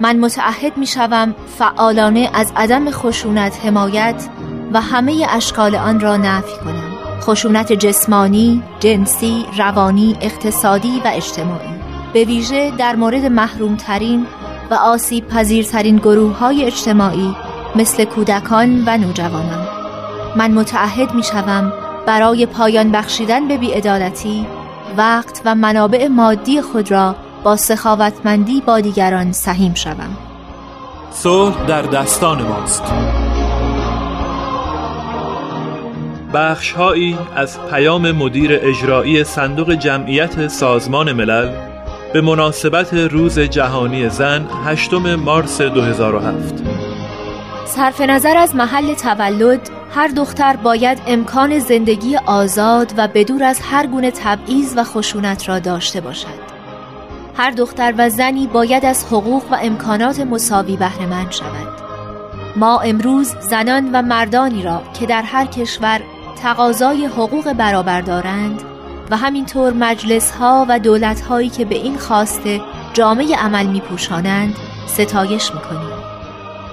من 0.00 0.18
متعهد 0.18 0.76
می 0.76 0.86
شوم 0.86 1.34
فعالانه 1.58 2.30
از 2.34 2.52
عدم 2.56 2.90
خشونت 2.90 3.66
حمایت 3.66 4.28
و 4.72 4.80
همه 4.80 5.26
اشکال 5.30 5.74
آن 5.74 6.00
را 6.00 6.16
نفی 6.16 6.56
کنم. 6.64 6.91
خشونت 7.22 7.72
جسمانی، 7.72 8.62
جنسی، 8.80 9.44
روانی، 9.58 10.16
اقتصادی 10.20 11.00
و 11.04 11.10
اجتماعی. 11.14 11.68
به 12.12 12.24
ویژه 12.24 12.72
در 12.78 12.96
مورد 12.96 13.24
محرومترین 13.24 14.26
و 14.70 14.74
آسیب 14.74 15.28
پذیرترین 15.28 15.96
گروه 15.96 16.38
های 16.38 16.64
اجتماعی 16.64 17.36
مثل 17.74 18.04
کودکان 18.04 18.84
و 18.86 18.98
نوجوانان. 18.98 19.66
من 20.36 20.50
متعهد 20.50 21.14
می 21.14 21.22
شوم 21.22 21.72
برای 22.06 22.46
پایان 22.46 22.92
بخشیدن 22.92 23.48
به 23.48 23.56
بیعدالتی 23.56 24.46
وقت 24.96 25.42
و 25.44 25.54
منابع 25.54 26.08
مادی 26.08 26.62
خود 26.62 26.90
را 26.90 27.16
با 27.44 27.56
سخاوتمندی 27.56 28.60
با 28.60 28.80
دیگران 28.80 29.32
سهیم 29.32 29.74
شوم. 29.74 30.16
صلح 31.10 31.66
در 31.66 31.82
دستان 31.82 32.42
ماست. 32.42 32.82
بخشهایی 36.34 37.18
از 37.36 37.58
پیام 37.70 38.12
مدیر 38.12 38.58
اجرایی 38.62 39.24
صندوق 39.24 39.72
جمعیت 39.74 40.48
سازمان 40.48 41.12
ملل 41.12 41.48
به 42.12 42.20
مناسبت 42.20 42.94
روز 42.94 43.38
جهانی 43.38 44.08
زن 44.08 44.46
هشتم 44.64 45.14
مارس 45.14 45.60
2007 45.60 46.54
صرف 47.66 48.00
نظر 48.00 48.36
از 48.36 48.56
محل 48.56 48.94
تولد 48.94 49.70
هر 49.94 50.08
دختر 50.08 50.56
باید 50.56 51.02
امکان 51.06 51.58
زندگی 51.58 52.16
آزاد 52.16 52.94
و 52.96 53.08
بدور 53.08 53.44
از 53.44 53.60
هر 53.60 53.86
گونه 53.86 54.10
تبعیض 54.10 54.74
و 54.76 54.84
خشونت 54.84 55.48
را 55.48 55.58
داشته 55.58 56.00
باشد. 56.00 56.52
هر 57.36 57.50
دختر 57.50 57.94
و 57.98 58.08
زنی 58.08 58.46
باید 58.46 58.84
از 58.84 59.06
حقوق 59.06 59.52
و 59.52 59.56
امکانات 59.62 60.20
مساوی 60.20 60.76
بهره 60.76 61.30
شود. 61.30 61.82
ما 62.56 62.80
امروز 62.80 63.34
زنان 63.40 63.90
و 63.92 64.02
مردانی 64.02 64.62
را 64.62 64.82
که 65.00 65.06
در 65.06 65.22
هر 65.22 65.46
کشور 65.46 66.00
تقاضای 66.42 67.06
حقوق 67.06 67.52
برابر 67.52 68.00
دارند 68.00 68.62
و 69.10 69.16
همینطور 69.16 69.72
مجلس 69.72 70.30
ها 70.30 70.66
و 70.68 70.78
دولت 70.78 71.20
هایی 71.20 71.48
که 71.48 71.64
به 71.64 71.74
این 71.74 71.98
خواسته 71.98 72.60
جامعه 72.92 73.36
عمل 73.36 73.66
می 73.66 73.80
پوشانند 73.80 74.54
ستایش 74.86 75.54
می 75.54 75.60
کنیم. 75.60 76.02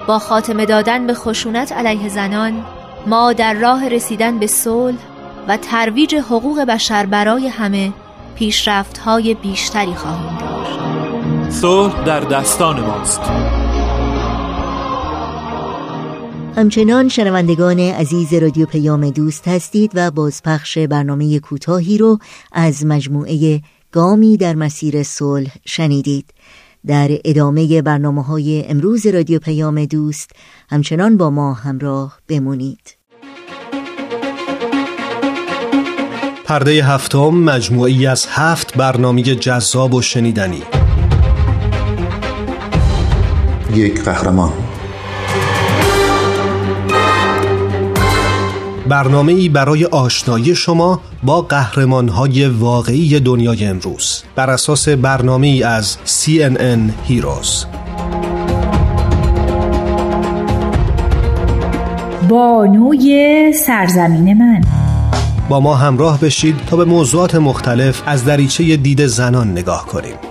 با 0.06 0.18
خاتمه 0.18 0.66
دادن 0.66 1.06
به 1.06 1.14
خشونت 1.14 1.72
علیه 1.72 2.08
زنان 2.08 2.64
ما 3.06 3.32
در 3.32 3.54
راه 3.54 3.88
رسیدن 3.88 4.38
به 4.38 4.46
صلح 4.46 4.98
و 5.48 5.56
ترویج 5.56 6.14
حقوق 6.14 6.60
بشر 6.60 7.06
برای 7.06 7.48
همه 7.48 7.92
پیشرفت 8.34 8.98
های 8.98 9.34
بیشتری 9.34 9.94
خواهیم 9.94 10.38
داشت 10.40 10.78
صلح 11.60 12.04
در 12.04 12.20
دستان 12.20 12.80
ماست 12.80 13.20
همچنان 16.56 17.08
شنوندگان 17.08 17.80
عزیز 17.80 18.34
رادیو 18.34 18.66
پیام 18.66 19.10
دوست 19.10 19.48
هستید 19.48 19.90
و 19.94 20.10
بازپخش 20.10 20.78
برنامه 20.78 21.38
کوتاهی 21.38 21.98
رو 21.98 22.18
از 22.52 22.86
مجموعه 22.86 23.60
گامی 23.92 24.36
در 24.36 24.54
مسیر 24.54 25.02
صلح 25.02 25.50
شنیدید. 25.64 26.30
در 26.86 27.08
ادامه 27.24 27.82
برنامه 27.82 28.22
های 28.22 28.64
امروز 28.68 29.06
رادیو 29.06 29.38
پیام 29.38 29.84
دوست 29.84 30.30
همچنان 30.70 31.16
با 31.16 31.30
ما 31.30 31.54
همراه 31.54 32.18
بمونید. 32.28 32.96
پرده 36.44 36.84
هفتم 36.84 37.30
مجموعی 37.30 38.06
از 38.06 38.26
هفت 38.30 38.76
برنامه 38.76 39.22
جذاب 39.22 39.94
و 39.94 40.02
شنیدنی. 40.02 40.62
یک 43.74 44.04
قهرمان. 44.04 44.69
برنامه 48.90 49.32
ای 49.32 49.48
برای 49.48 49.84
آشنایی 49.84 50.54
شما 50.54 51.00
با 51.22 51.42
قهرمان 51.42 52.08
های 52.08 52.46
واقعی 52.46 53.20
دنیای 53.20 53.64
امروز. 53.64 54.22
بر 54.34 54.50
اساس 54.50 54.88
برنامه 54.88 55.46
ای 55.46 55.62
از 55.62 55.96
CNN 56.06 57.10
Heroes. 57.10 57.66
بانوی 62.28 63.52
سرزمین 63.66 64.38
من. 64.38 64.60
با 65.48 65.60
ما 65.60 65.74
همراه 65.74 66.20
بشید 66.20 66.56
تا 66.66 66.76
به 66.76 66.84
موضوعات 66.84 67.34
مختلف 67.34 68.02
از 68.06 68.24
دریچه 68.24 68.76
دید 68.76 69.06
زنان 69.06 69.52
نگاه 69.52 69.86
کنیم. 69.86 70.29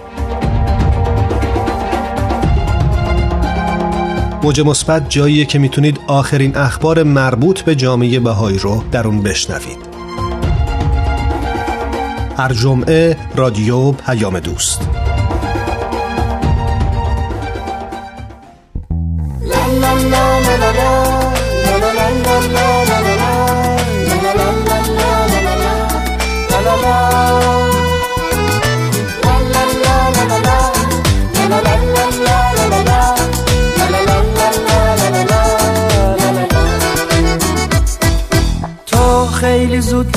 موج 4.43 4.62
مثبت 4.62 5.10
جاییه 5.10 5.45
که 5.45 5.60
می‌تونید 5.60 5.99
آخرین 6.08 6.58
اخبار 6.58 7.04
مربوط 7.04 7.62
به 7.62 7.75
جامعه 7.75 8.19
بهایی 8.19 8.58
رو 8.58 8.84
در 8.91 9.08
اون 9.08 9.21
بشنوید. 9.21 9.89
هر 12.38 12.54
جمعه 12.54 13.17
رادیو 13.36 13.91
پیام 13.91 14.39
دوست. 14.39 14.99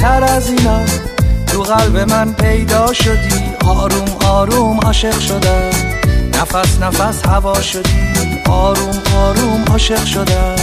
زودتر 0.02 0.24
از 0.24 0.50
اینا. 0.50 0.80
تو 1.46 1.62
قلب 1.62 2.10
من 2.10 2.32
پیدا 2.32 2.92
شدی 2.92 3.42
آروم 3.66 4.16
آروم 4.26 4.80
عاشق 4.80 5.20
شدم. 5.20 5.70
نفس 6.40 6.78
نفس 6.80 7.26
هوا 7.26 7.62
شدی 7.62 8.14
آروم 8.48 9.02
آروم 9.16 9.64
عاشق 9.70 10.04
شدم. 10.04 10.54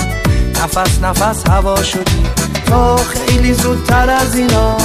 نفس 0.64 1.00
نفس 1.04 1.48
هوا 1.50 1.84
شدی. 1.84 2.24
تو 2.66 2.96
خیلی 2.96 3.54
زودتر 3.54 4.10
از 4.10 4.36
اینا. 4.36 4.78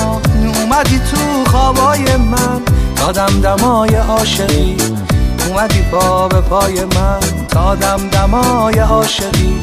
اومدی 0.60 0.98
تو 0.98 1.50
خوابای 1.50 2.16
من 2.16 2.62
دادم 2.96 3.40
دمای 3.40 3.94
عاشقی. 3.94 4.76
اومدی 5.48 5.82
پا 5.82 6.28
به 6.28 6.40
پای 6.40 6.84
من 6.84 7.20
تا 7.48 7.74
دم 7.74 8.08
دمای 8.08 8.78
عاشقی. 8.78 9.60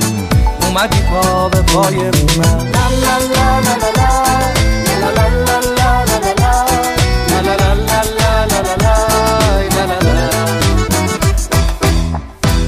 اومدی 0.68 1.02
پا 1.02 1.50
به 1.50 1.62
پای 1.62 1.98
من. 1.98 2.72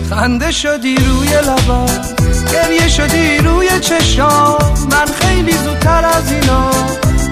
خنده 0.09 0.51
شدی 0.51 0.95
روی 0.95 1.29
لبم 1.29 1.85
گریه 2.53 2.87
شدی 2.87 3.37
روی 3.37 3.79
چشام. 3.79 4.57
من 4.91 5.05
خیلی 5.05 5.51
زودتر 5.51 6.05
از 6.05 6.31
اینا 6.31 6.69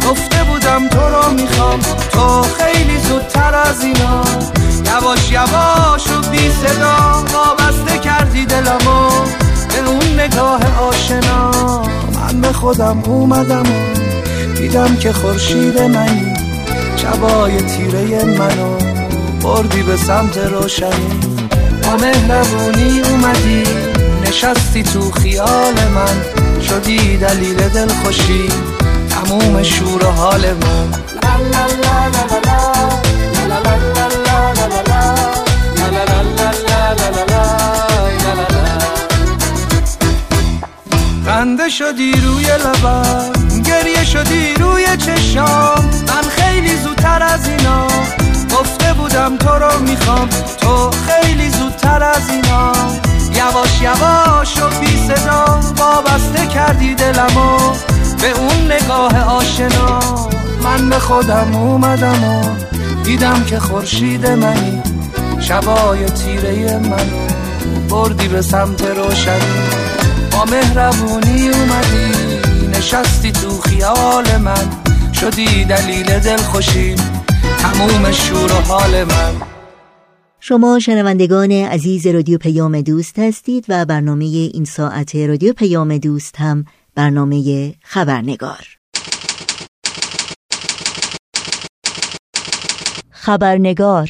گفته 0.09 0.43
بودم 0.43 0.87
تو 0.87 0.99
رو 0.99 1.31
می‌خوام. 1.31 1.79
تو 2.11 2.41
خیلی 2.41 2.99
زودتر 2.99 3.55
از 3.55 3.83
اینا. 3.83 4.23
یواش 4.85 5.31
یواش 5.31 6.07
و 6.11 6.29
بی 6.31 6.51
صدا 6.51 7.23
وابسته 7.33 7.97
کردی 7.97 8.45
دلمو 8.45 9.09
به 9.69 9.89
اون 9.89 10.19
نگاه 10.19 10.61
آشنا. 10.79 11.51
من 12.15 12.41
به 12.41 12.53
خودم 12.53 13.03
اومدم 13.05 13.63
دیدم 14.61 14.95
که 14.95 15.13
خورشید 15.13 15.81
منی 15.81 16.33
شبای 16.95 17.61
تیره 17.61 18.23
منو 18.25 18.77
بردی 19.43 19.83
به 19.83 19.97
سمت 19.97 20.37
روشنی. 20.37 21.19
با 21.83 21.97
مهربونی 21.97 23.01
اومدی 23.01 23.63
نشستی 24.27 24.83
تو 24.83 25.11
خیال 25.11 25.73
من. 25.95 26.61
شدی 26.61 27.17
دلیل 27.17 27.69
دلخوشی 27.69 28.49
تموم 29.09 29.63
شور 29.63 30.05
و 30.05 30.11
حال 30.11 30.41
من. 30.53 30.89
خنده 41.25 41.69
شدی 41.69 42.11
روی 42.11 42.45
لبم. 42.45 43.40
گریه 43.81 44.03
شدی 44.03 44.53
روی 44.53 44.97
چشام. 44.97 45.85
من 46.07 46.29
خیلی 46.29 46.77
زودتر 46.77 47.23
از 47.23 47.47
اینا 47.47 47.87
گفته 48.59 48.93
بودم 48.93 49.37
تو 49.37 49.49
رو 49.49 49.79
می‌خوام. 49.79 50.29
تو 50.61 50.89
خیلی 50.91 51.49
زودتر 51.49 52.03
از 52.03 52.29
اینا. 52.29 52.73
یواش 53.33 53.81
یواش 53.81 54.57
و 54.57 54.79
بی 54.79 55.07
صدا 55.07 55.59
وابسته 55.77 56.47
کردی 56.47 56.95
دلمو 56.95 57.57
به 58.21 58.31
اون 58.39 58.71
نگاه 58.71 59.23
آشنا. 59.23 59.99
من 60.63 60.89
به 60.89 60.99
خودم 60.99 61.55
اومدم 61.55 62.23
و 62.23 62.43
دیدم 63.03 63.43
که 63.43 63.59
خورشید 63.59 64.27
منی. 64.27 64.81
شبای 65.39 66.05
تیره 66.05 66.79
منو 66.79 67.27
بردی 67.89 68.27
به 68.27 68.41
سمت 68.41 68.81
روشنی. 68.81 69.61
با 70.31 70.45
مهربونی 70.45 71.49
اومدی. 71.49 72.20
نشستی 72.81 73.31
تو 73.31 73.49
خیال 73.49 74.37
من. 74.37 74.69
شدی 75.13 75.65
دلیل 75.65 76.19
دلخوشی. 76.19 76.95
تموم 77.59 78.11
شور 78.11 78.51
و 78.51 78.55
حال 78.55 79.03
من. 79.03 79.33
شما 80.39 80.79
شنوندگان 80.79 81.51
عزیز 81.51 82.07
رادیو 82.07 82.37
پیام 82.37 82.81
دوست 82.81 83.19
هستید 83.19 83.65
و 83.69 83.85
برنامه 83.85 84.25
این 84.25 84.65
ساعت 84.65 85.15
رادیو 85.15 85.53
پیام 85.53 85.97
دوست 85.97 86.35
هم 86.35 86.65
برنامه 86.95 87.73
خبرنگار. 87.83 88.65
خبرنگار. 93.11 94.09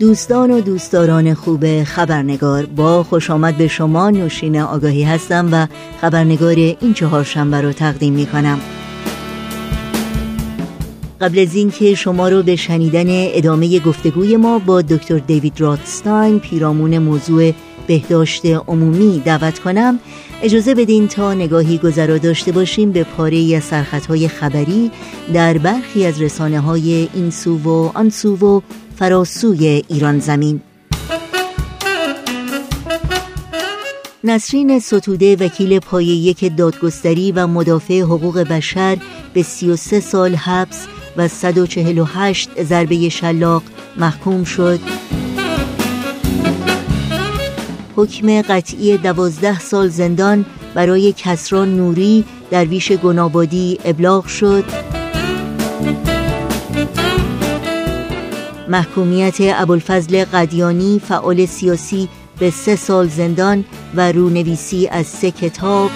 دوستان 0.00 0.50
و 0.50 0.60
دوستداران 0.60 1.34
خوب 1.34 1.84
خبرنگار 1.84 2.66
با 2.66 3.02
خوش 3.02 3.30
آمد 3.30 3.56
به 3.56 3.68
شما 3.68 4.10
نوشین 4.10 4.60
آگاهی 4.60 5.02
هستم 5.02 5.48
و 5.52 5.66
خبرنگار 6.00 6.54
این 6.54 6.94
چهار 6.94 7.24
شنبه 7.24 7.60
رو 7.60 7.72
تقدیم 7.72 8.12
می 8.12 8.26
کنم 8.26 8.60
قبل 11.20 11.38
از 11.38 11.54
اینکه 11.54 11.94
شما 11.94 12.28
رو 12.28 12.42
به 12.42 12.56
شنیدن 12.56 13.06
ادامه 13.08 13.78
گفتگوی 13.78 14.36
ما 14.36 14.58
با 14.58 14.82
دکتر 14.82 15.18
دیوید 15.18 15.60
راتستاین 15.60 16.38
پیرامون 16.38 16.98
موضوع 16.98 17.52
بهداشت 17.86 18.46
عمومی 18.46 19.22
دعوت 19.24 19.58
کنم 19.58 19.98
اجازه 20.42 20.74
بدین 20.74 21.08
تا 21.08 21.34
نگاهی 21.34 21.78
گذرا 21.78 22.18
داشته 22.18 22.52
باشیم 22.52 22.92
به 22.92 23.04
پاره 23.04 23.56
از 23.56 23.64
سرخطهای 23.64 24.28
خبری 24.28 24.90
در 25.34 25.58
برخی 25.58 26.06
از 26.06 26.22
رسانه 26.22 26.60
های 26.60 27.08
این 27.14 27.30
سو 27.30 27.58
و 27.58 27.90
آن 27.94 28.10
سو 28.10 28.36
و 28.36 28.60
فراسوی 29.00 29.82
ایران 29.88 30.18
زمین. 30.18 30.60
نسرین 34.24 34.78
ستوده 34.78 35.36
وکیل 35.36 35.78
پای 35.78 36.04
یک 36.04 36.56
دادگستری 36.56 37.32
و 37.32 37.46
مدافع 37.46 38.00
حقوق 38.00 38.38
بشر 38.38 38.98
به 39.34 39.42
33 39.42 40.00
سال 40.00 40.34
حبس 40.34 40.86
و 41.16 41.28
148 41.28 42.62
ضربه 42.62 43.08
شلاق 43.08 43.62
محکوم 43.96 44.44
شد. 44.44 44.80
حکم 47.96 48.42
قطعی 48.42 48.96
دوازده 48.96 49.60
سال 49.60 49.88
زندان 49.88 50.44
برای 50.74 51.14
کسران 51.16 51.76
نوری 51.76 52.24
درویش 52.50 52.92
گنابادی 52.92 53.78
ابلاغ 53.84 54.26
شد. 54.26 54.64
محکومیت 58.70 59.36
ابوالفضل 59.40 60.24
قدیانی 60.24 61.00
فعال 61.08 61.46
سیاسی 61.46 62.08
به 62.38 62.50
سه 62.50 62.76
سال 62.76 63.08
زندان 63.08 63.64
و 63.94 64.12
رونویسی 64.12 64.88
از 64.88 65.06
سه 65.06 65.30
کتاب. 65.30 65.90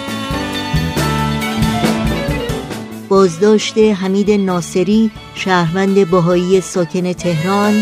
بازداشت 3.08 3.78
حمید 3.78 4.30
ناصری 4.30 5.10
شهروند 5.34 6.10
بهایی 6.10 6.60
ساکن 6.60 7.12
تهران. 7.12 7.74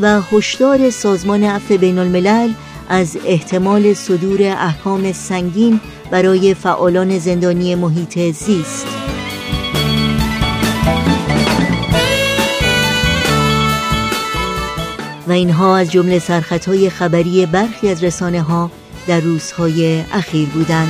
و 0.00 0.20
هشدار 0.20 0.90
سازمان 0.90 1.44
عفو 1.44 1.76
بین 1.78 1.98
الملل 1.98 2.52
از 2.88 3.18
احتمال 3.24 3.94
صدور 3.94 4.42
احکام 4.42 5.12
سنگین 5.12 5.80
برای 6.10 6.54
فعالان 6.54 7.18
زندانی 7.18 7.74
محیط 7.74 8.18
زیست. 8.18 9.03
و 15.28 15.32
اینها 15.32 15.76
از 15.76 15.92
جمله 15.92 16.18
سرخطهای 16.18 16.90
خبری 16.90 17.46
برخی 17.46 17.88
از 17.88 18.04
رسانه 18.04 18.42
ها 18.42 18.70
در 19.06 19.20
روزهای 19.20 20.00
اخیر 20.12 20.48
بودند. 20.48 20.88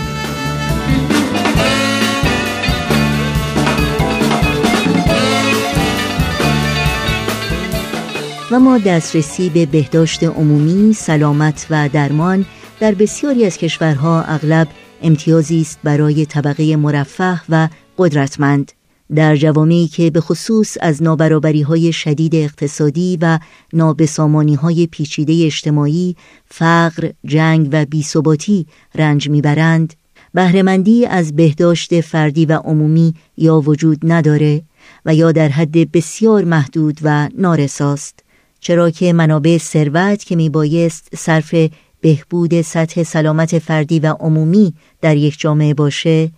و 8.50 8.58
ما 8.60 8.78
دسترسی 8.78 9.50
به 9.50 9.66
بهداشت 9.66 10.24
عمومی، 10.24 10.92
سلامت 10.92 11.66
و 11.70 11.88
درمان 11.92 12.46
در 12.80 12.94
بسیاری 12.94 13.46
از 13.46 13.58
کشورها 13.58 14.22
اغلب 14.22 14.68
امتیازی 15.02 15.60
است 15.60 15.78
برای 15.84 16.26
طبقه 16.26 16.76
مرفه 16.76 17.40
و 17.48 17.68
قدرتمند. 17.98 18.72
در 19.14 19.36
جوامعی 19.36 19.88
که 19.88 20.10
به 20.10 20.20
خصوص 20.20 20.76
از 20.80 21.02
نابرابری 21.02 21.62
های 21.62 21.92
شدید 21.92 22.34
اقتصادی 22.34 23.18
و 23.20 23.38
نابسامانی 23.72 24.54
های 24.54 24.86
پیچیده 24.86 25.44
اجتماعی، 25.46 26.16
فقر، 26.46 27.10
جنگ 27.24 27.68
و 27.72 27.84
بیثباتی 27.84 28.66
رنج 28.94 29.28
می‌برند، 29.28 29.94
بهرهمندی 30.34 31.06
از 31.06 31.36
بهداشت 31.36 32.00
فردی 32.00 32.46
و 32.46 32.52
عمومی 32.52 33.14
یا 33.36 33.60
وجود 33.60 33.98
نداره 34.02 34.62
و 35.06 35.14
یا 35.14 35.32
در 35.32 35.48
حد 35.48 35.92
بسیار 35.92 36.44
محدود 36.44 37.00
و 37.02 37.28
نارساست. 37.38 38.24
چرا 38.60 38.90
که 38.90 39.12
منابع 39.12 39.58
ثروت 39.58 40.24
که 40.24 40.36
میبایست 40.36 41.08
صرف 41.16 41.54
بهبود 42.04 42.62
سطح 42.62 43.02
سلامت 43.02 43.58
فردی 43.58 43.98
و 43.98 44.06
عمومی 44.20 44.74
در 45.00 45.16
یک 45.16 45.40
جامعه 45.40 45.74
باشه 45.74 46.30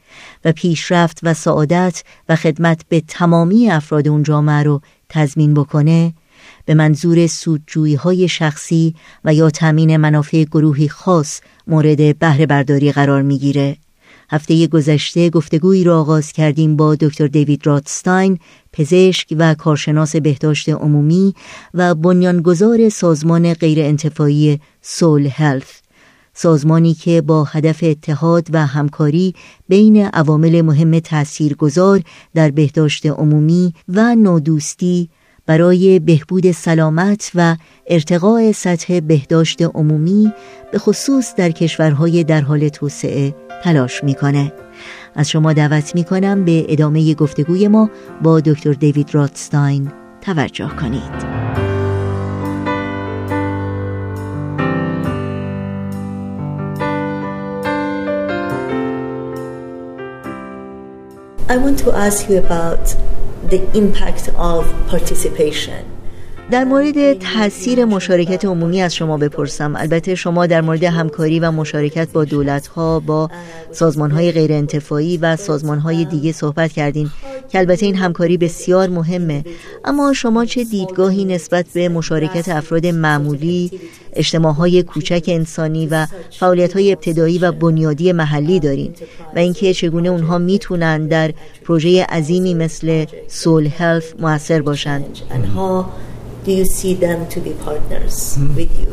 و 0.44 0.52
پیشرفت 0.52 1.20
و 1.22 1.34
سعادت 1.34 2.04
و 2.28 2.36
خدمت 2.36 2.82
به 2.88 3.02
تمامی 3.08 3.70
افراد 3.70 4.08
اون 4.08 4.22
جامعه 4.22 4.62
رو 4.62 4.80
تضمین 5.08 5.54
بکنه 5.54 6.14
به 6.64 6.74
منظور 6.74 7.26
سودجویی 7.26 7.94
های 7.94 8.28
شخصی 8.28 8.94
و 9.24 9.34
یا 9.34 9.50
تامین 9.50 9.96
منافع 9.96 10.44
گروهی 10.44 10.88
خاص 10.88 11.40
مورد 11.66 12.18
بهره 12.18 12.46
برداری 12.46 12.92
قرار 12.92 13.22
می‌گیره. 13.22 13.76
هفته 14.30 14.66
گذشته 14.66 15.30
گفتگویی 15.30 15.84
را 15.84 16.00
آغاز 16.00 16.32
کردیم 16.32 16.76
با 16.76 16.94
دکتر 16.94 17.26
دیوید 17.26 17.66
راتستاین 17.66 18.38
پزشک 18.72 19.34
و 19.38 19.54
کارشناس 19.54 20.16
بهداشت 20.16 20.68
عمومی 20.68 21.34
و 21.74 21.94
بنیانگذار 21.94 22.88
سازمان 22.88 23.54
غیرانتفاعی 23.54 24.60
سول 24.82 25.28
هلث 25.32 25.70
سازمانی 26.34 26.94
که 26.94 27.20
با 27.20 27.44
هدف 27.44 27.78
اتحاد 27.82 28.46
و 28.52 28.66
همکاری 28.66 29.34
بین 29.68 30.06
عوامل 30.06 30.62
مهم 30.62 30.98
تاثیرگذار 30.98 32.02
در 32.34 32.50
بهداشت 32.50 33.06
عمومی 33.06 33.74
و 33.88 34.14
نادوستی 34.14 35.08
برای 35.46 35.98
بهبود 35.98 36.52
سلامت 36.52 37.30
و 37.34 37.56
ارتقاء 37.86 38.52
سطح 38.52 39.00
بهداشت 39.00 39.62
عمومی 39.62 40.32
به 40.72 40.78
خصوص 40.78 41.34
در 41.34 41.50
کشورهای 41.50 42.24
در 42.24 42.40
حال 42.40 42.68
توسعه 42.68 43.45
تلاش 43.64 44.04
می‌کنه 44.04 44.52
از 45.14 45.30
شما 45.30 45.52
دعوت 45.52 45.94
می‌کنم 45.94 46.44
به 46.44 46.66
ادامه 46.68 47.14
گفتگوی 47.14 47.68
ما 47.68 47.90
با 48.22 48.40
دکتر 48.40 48.72
دیوید 48.72 49.14
راتستاین 49.14 49.92
توجه 50.20 50.68
کنید 50.68 51.46
I 61.48 61.56
want 61.58 61.78
to 61.84 61.92
ask 61.92 62.28
you 62.28 62.38
about 62.38 62.96
the 63.52 63.60
impact 63.80 64.28
of 64.36 64.62
participation. 64.88 65.82
در 66.50 66.64
مورد 66.64 67.12
تاثیر 67.12 67.84
مشارکت 67.84 68.44
عمومی 68.44 68.82
از 68.82 68.94
شما 68.94 69.16
بپرسم. 69.16 69.76
البته 69.76 70.14
شما 70.14 70.46
در 70.46 70.60
مورد 70.60 70.84
همکاری 70.84 71.40
و 71.40 71.50
مشارکت 71.50 72.12
با 72.12 72.24
دولت 72.24 72.66
ها 72.66 73.00
با 73.00 73.30
سازمان 73.72 74.10
های 74.10 74.32
غیر 74.32 74.52
انتفاعی 74.52 75.16
و 75.16 75.36
سازمان 75.36 75.78
های 75.78 76.04
دیگه 76.04 76.32
صحبت 76.32 76.72
کردین 76.72 77.10
که 77.48 77.58
البته 77.58 77.86
این 77.86 77.94
همکاری 77.94 78.36
بسیار 78.36 78.88
مهمه. 78.88 79.44
اما 79.84 80.12
شما 80.12 80.44
چه 80.44 80.64
دیدگاهی 80.64 81.24
نسبت 81.24 81.66
به 81.74 81.88
مشارکت 81.88 82.48
افراد 82.48 82.86
معمولی 82.86 83.70
اجتماع 84.12 84.54
های 84.54 84.82
کوچک 84.82 85.24
انسانی 85.28 85.86
و 85.86 86.06
فعالیت 86.30 86.72
های 86.72 86.92
ابتدایی 86.92 87.38
و 87.38 87.52
بنیادی 87.52 88.12
محلی 88.12 88.60
دارین 88.60 88.94
و 89.36 89.38
اینکه 89.38 89.74
چگونه 89.74 90.08
اونها 90.08 90.38
می‌تونن 90.38 91.06
در 91.06 91.32
پروژه 91.64 92.04
عظیمی 92.04 92.54
مثل 92.54 93.04
سول 93.28 93.66
هلف 93.78 94.14
موثر 94.18 94.62
باشند؟ 94.62 95.18
Do 96.46 96.52
you 96.52 96.66
see 96.78 96.94
them 97.06 97.18
to 97.34 97.38
be 97.46 97.52
partners 97.68 98.16
with 98.58 98.72
you? 98.80 98.90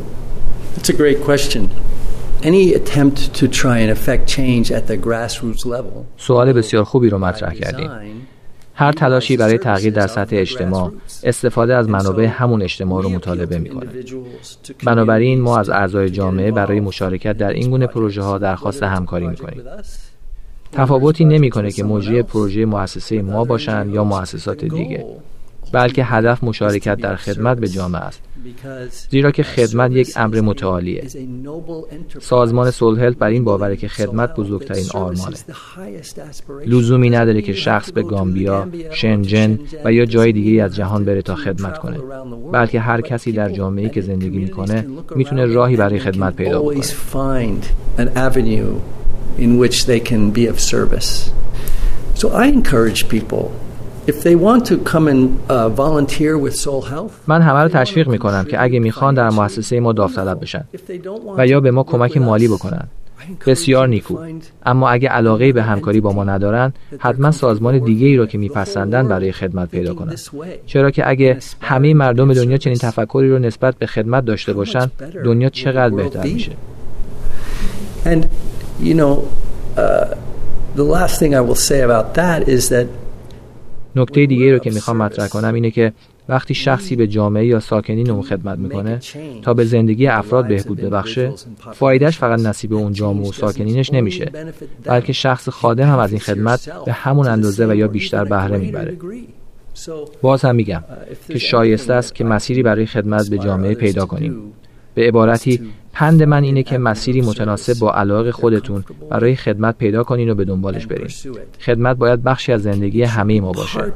It's 0.76 0.90
a 0.94 0.96
great 1.02 1.20
question. 1.28 1.62
Any 2.50 2.64
attempt 2.80 3.18
to 3.38 3.44
try 3.62 3.76
and 3.82 3.90
affect 3.96 4.22
change 4.38 4.66
at 4.78 4.84
the 4.90 4.96
grassroots 5.06 5.64
level. 5.66 6.04
سوال 6.16 6.52
بسیار 6.52 6.84
خوبی 6.84 7.10
رو 7.10 7.18
مطرح 7.18 7.54
کردیم. 7.54 7.90
هر 8.74 8.92
تلاشی 8.92 9.36
برای 9.36 9.58
تغییر 9.58 9.92
در 9.92 10.06
سطح 10.06 10.36
اجتماع 10.36 10.92
استفاده 11.24 11.74
از 11.74 11.88
منابع 11.88 12.24
همون 12.24 12.62
اجتماع 12.62 13.02
رو 13.02 13.08
مطالبه 13.08 13.58
می‌کنه. 13.58 13.90
بنابراین 14.84 15.40
ما 15.40 15.58
از 15.58 15.70
اعضای 15.70 16.10
جامعه 16.10 16.50
برای 16.50 16.80
مشارکت 16.80 17.38
در 17.38 17.50
این 17.50 17.70
گونه 17.70 17.86
پروژه 17.86 18.22
ها 18.22 18.38
درخواست 18.38 18.82
همکاری 18.82 19.26
می‌کنیم. 19.26 19.62
تفاوتی 20.72 21.24
نمی‌کنه 21.24 21.70
که 21.70 21.84
مجری 21.84 22.22
پروژه 22.22 22.64
مؤسسه 22.64 23.22
ما 23.22 23.44
باشند 23.44 23.94
یا 23.94 24.04
مؤسسات 24.04 24.64
دیگه. 24.64 25.04
بلکه 25.74 26.04
هدف 26.04 26.44
مشارکت 26.44 26.96
در 26.96 27.16
خدمت 27.16 27.58
به 27.58 27.68
جامعه 27.68 28.02
است. 28.02 28.20
زیرا 29.10 29.30
که 29.30 29.42
خدمت 29.42 29.90
یک 29.92 30.12
امر 30.16 30.40
متعالیه. 30.40 31.08
سازمان 32.20 32.70
سولهلت 32.70 33.16
بر 33.16 33.26
این 33.26 33.44
باوره 33.44 33.76
که 33.76 33.88
خدمت 33.88 34.36
بزرگترین 34.36 34.84
آرمانه. 34.94 35.36
لزومی 36.66 37.10
نداره 37.10 37.42
که 37.42 37.52
شخص 37.52 37.92
به 37.92 38.02
گامبیا، 38.02 38.68
شنجن 38.90 39.58
و 39.84 39.92
یا 39.92 40.04
جای 40.04 40.32
دیگه 40.32 40.62
از 40.62 40.76
جهان 40.76 41.04
بره 41.04 41.22
تا 41.22 41.34
خدمت 41.34 41.78
کنه. 41.78 41.98
بلکه 42.52 42.80
هر 42.80 43.00
کسی 43.00 43.32
در 43.32 43.50
جامعه‌ای 43.50 43.90
که 43.90 44.00
زندگی 44.00 44.38
می‌کنه 44.38 44.86
می‌تونه 45.16 45.46
راهی 45.46 45.76
برای 45.76 45.98
خدمت 45.98 46.36
پیدا 46.36 46.62
کنه 46.62 46.82
So 52.16 52.26
I 52.44 52.46
encourage 52.58 53.08
people 53.14 53.44
من 57.26 57.42
همه 57.42 57.62
رو 57.62 57.68
تشویق 57.68 58.08
می 58.08 58.18
کنم 58.18 58.44
که 58.44 58.62
اگه 58.62 58.78
می‌خوان 58.78 59.14
در 59.14 59.30
مؤسسه 59.30 59.80
ما 59.80 59.92
داوطلب 59.92 60.40
بشن 60.40 60.64
و 61.38 61.46
یا 61.46 61.60
به 61.60 61.70
ما 61.70 61.82
کمک 61.82 62.16
مالی 62.16 62.48
بکنن. 62.48 62.86
بسیار 63.46 63.88
نیکو. 63.88 64.18
اما 64.66 64.88
اگه 64.88 65.08
علاقه 65.08 65.52
به 65.52 65.62
همکاری 65.62 66.00
با 66.00 66.12
ما 66.12 66.24
ندارن 66.24 66.72
حتما 66.98 67.30
سازمان 67.30 67.78
دیگه 67.78 68.06
ای 68.06 68.16
رو 68.16 68.26
که 68.26 68.38
میپسندن 68.38 69.08
برای 69.08 69.32
خدمت 69.32 69.70
پیدا 69.70 69.94
کنن. 69.94 70.14
چرا 70.66 70.90
که 70.90 71.08
اگه 71.08 71.38
همه 71.60 71.94
مردم 71.94 72.32
دنیا 72.32 72.56
چنین 72.56 72.76
تفکری 72.76 73.30
رو 73.30 73.38
نسبت 73.38 73.76
به 73.76 73.86
خدمت 73.86 74.24
داشته 74.24 74.52
باشن 74.52 74.90
دنیا 75.24 75.48
چقدر 75.48 75.94
بهتر 75.94 76.22
میشه؟ 76.22 76.52
And 78.04 78.28
you 78.82 78.94
know, 78.94 79.14
uh, 79.76 80.14
the 80.76 80.84
last 80.96 81.18
thing 81.20 81.34
I 81.34 81.40
will 81.40 81.62
say 81.70 81.80
about 81.80 82.06
that 82.14 82.48
is 82.48 82.68
that 82.68 82.86
نکته 83.96 84.26
دیگه 84.26 84.52
رو 84.52 84.58
که 84.58 84.70
می‌خوام 84.70 84.96
مطرح 84.96 85.28
کنم 85.28 85.54
اینه 85.54 85.70
که 85.70 85.92
وقتی 86.28 86.54
شخصی 86.54 86.96
به 86.96 87.06
جامعه 87.06 87.46
یا 87.46 87.60
ساکنین 87.60 88.10
اون 88.10 88.22
خدمت 88.22 88.58
می‌کنه 88.58 89.00
تا 89.42 89.54
به 89.54 89.64
زندگی 89.64 90.06
افراد 90.06 90.48
بهبود 90.48 90.80
ببخشه 90.80 91.32
فایدهش 91.72 92.18
فقط 92.18 92.40
نصیب 92.40 92.72
اون 92.74 92.92
جامعه 92.92 93.28
و 93.28 93.32
ساکنینش 93.32 93.92
نمیشه 93.92 94.30
بلکه 94.84 95.12
شخص 95.12 95.48
خادم 95.48 95.88
هم 95.88 95.98
از 95.98 96.10
این 96.10 96.20
خدمت 96.20 96.68
به 96.86 96.92
همون 96.92 97.28
اندازه 97.28 97.66
و 97.66 97.74
یا 97.74 97.88
بیشتر 97.88 98.24
بهره 98.24 98.58
می‌بره. 98.58 98.96
باز 100.22 100.44
هم 100.44 100.54
میگم 100.54 100.84
که 101.28 101.38
شایسته 101.38 101.94
است 101.94 102.14
که 102.14 102.24
مسیری 102.24 102.62
برای 102.62 102.86
خدمت 102.86 103.28
به 103.28 103.38
جامعه 103.38 103.74
پیدا 103.74 104.06
کنیم. 104.06 104.36
به 104.94 105.02
عبارتی 105.02 105.60
پند 105.92 106.22
من 106.22 106.42
اینه 106.44 106.62
که 106.62 106.78
مسیری 106.78 107.20
متناسب 107.20 107.78
با 107.78 107.94
علاقه 107.94 108.32
خودتون 108.32 108.84
برای 109.10 109.36
خدمت 109.36 109.78
پیدا 109.78 110.04
کنین 110.04 110.30
و 110.30 110.34
به 110.34 110.44
دنبالش 110.44 110.86
برین. 110.86 111.08
خدمت 111.60 111.96
باید 111.96 112.22
بخشی 112.22 112.52
از 112.52 112.62
زندگی 112.62 113.02
همه 113.02 113.40
ما 113.40 113.52
باشه. 113.52 113.92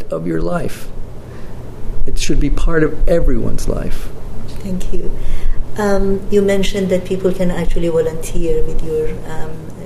you 6.30 6.42
mentioned 6.42 6.88
that 6.88 7.04
people 7.04 7.32
can 7.32 7.50
actually 7.62 7.88
volunteer 7.88 8.54
with 8.68 8.80
your, 8.88 9.06
um. 9.34 9.77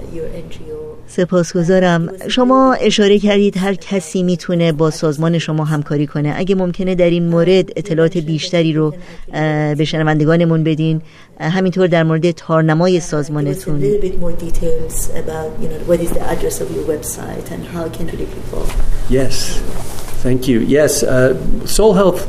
سپاسگزارم 1.06 2.08
شما 2.28 2.72
اشاره 2.72 3.18
کردید 3.18 3.56
هر 3.56 3.74
کسی 3.74 4.22
می‌تونه 4.22 4.72
با 4.72 4.90
سازمان 4.90 5.38
شما 5.38 5.64
همکاری 5.64 6.06
کنه 6.06 6.34
اگه 6.36 6.54
ممکنه 6.54 6.94
در 6.94 7.10
این 7.10 7.28
مورد 7.28 7.70
اطلاعات 7.76 8.18
بیشتری 8.18 8.72
رو 8.72 8.94
به 9.78 9.84
شنوندگانمون 9.84 10.64
بدین 10.64 11.02
همینطور 11.40 11.86
در 11.86 12.02
مورد 12.02 12.30
تارنمای 12.30 13.00
سازمانتون 13.00 13.82
Yes, 19.10 19.36
thank 20.24 20.48
you. 20.48 20.58
Yes, 20.78 21.02
uh, 21.02 21.34
Soul 21.76 21.94
Health 22.00 22.22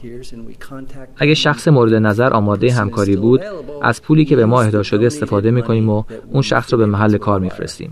اگه 1.17 1.35
شخص 1.35 1.69
مورد 1.69 1.95
نظر 1.95 2.33
آماده 2.33 2.73
همکاری 2.73 3.17
بود، 3.17 3.41
از 3.83 4.03
پولی 4.03 4.25
که 4.25 4.37
به 4.37 4.47
ما 4.47 4.63
اهدا 4.63 4.83
شده 4.83 5.07
استفاده 5.07 5.51
می 5.51 5.63
کنیم 5.63 5.89
و 5.89 6.03
اون 6.33 6.43
شخص 6.43 6.73
رو 6.73 6.79
به 6.79 6.87
محل 6.87 7.17
کار 7.17 7.41
می 7.41 7.51
فرستیم. 7.51 7.91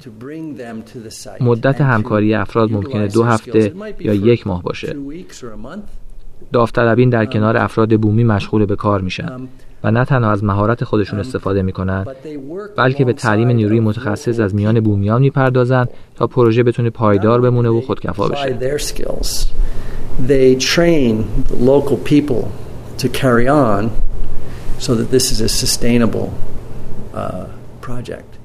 مدت 1.40 1.80
همکاری 1.80 2.15
افراد 2.24 2.72
ممکنه 2.72 3.08
دو 3.08 3.22
هفته 3.22 3.72
یا 4.00 4.14
یک 4.14 4.46
ماه 4.46 4.62
باشه. 4.62 4.96
داوطلبین 6.52 7.10
در 7.10 7.26
کنار 7.26 7.56
افراد 7.56 8.00
بومی 8.00 8.24
مشغول 8.24 8.66
به 8.66 8.76
کار 8.76 9.00
میشن 9.00 9.48
و 9.84 9.90
نه 9.90 10.04
تنها 10.04 10.32
از 10.32 10.44
مهارت 10.44 10.84
خودشون 10.84 11.20
استفاده 11.20 11.62
می‌کنن 11.62 12.06
بلکه 12.76 13.04
به 13.04 13.12
تعلیم 13.12 13.48
نیروی 13.48 13.80
متخصص 13.80 14.40
از 14.40 14.54
میان 14.54 14.80
بومیان 14.80 15.20
می‌پردازن 15.20 15.86
تا 16.16 16.26
پروژه 16.26 16.62
بتونه 16.62 16.90
پایدار 16.90 17.40
بمونه 17.40 17.68
و 17.68 17.80
خودکفا 17.80 18.28
بشه. 18.28 18.78
They 20.28 20.56
train 20.56 21.24
the 21.50 21.58
local 21.72 21.98
people 22.12 22.42
to 22.98 23.08
carry 23.08 23.46
on 23.48 23.90
so 24.78 24.94
that 24.94 25.10
this 25.10 25.30
is 25.32 25.40
a 25.40 25.48
sustainable 25.48 26.32
uh, 27.14 27.46
project. 27.80 28.35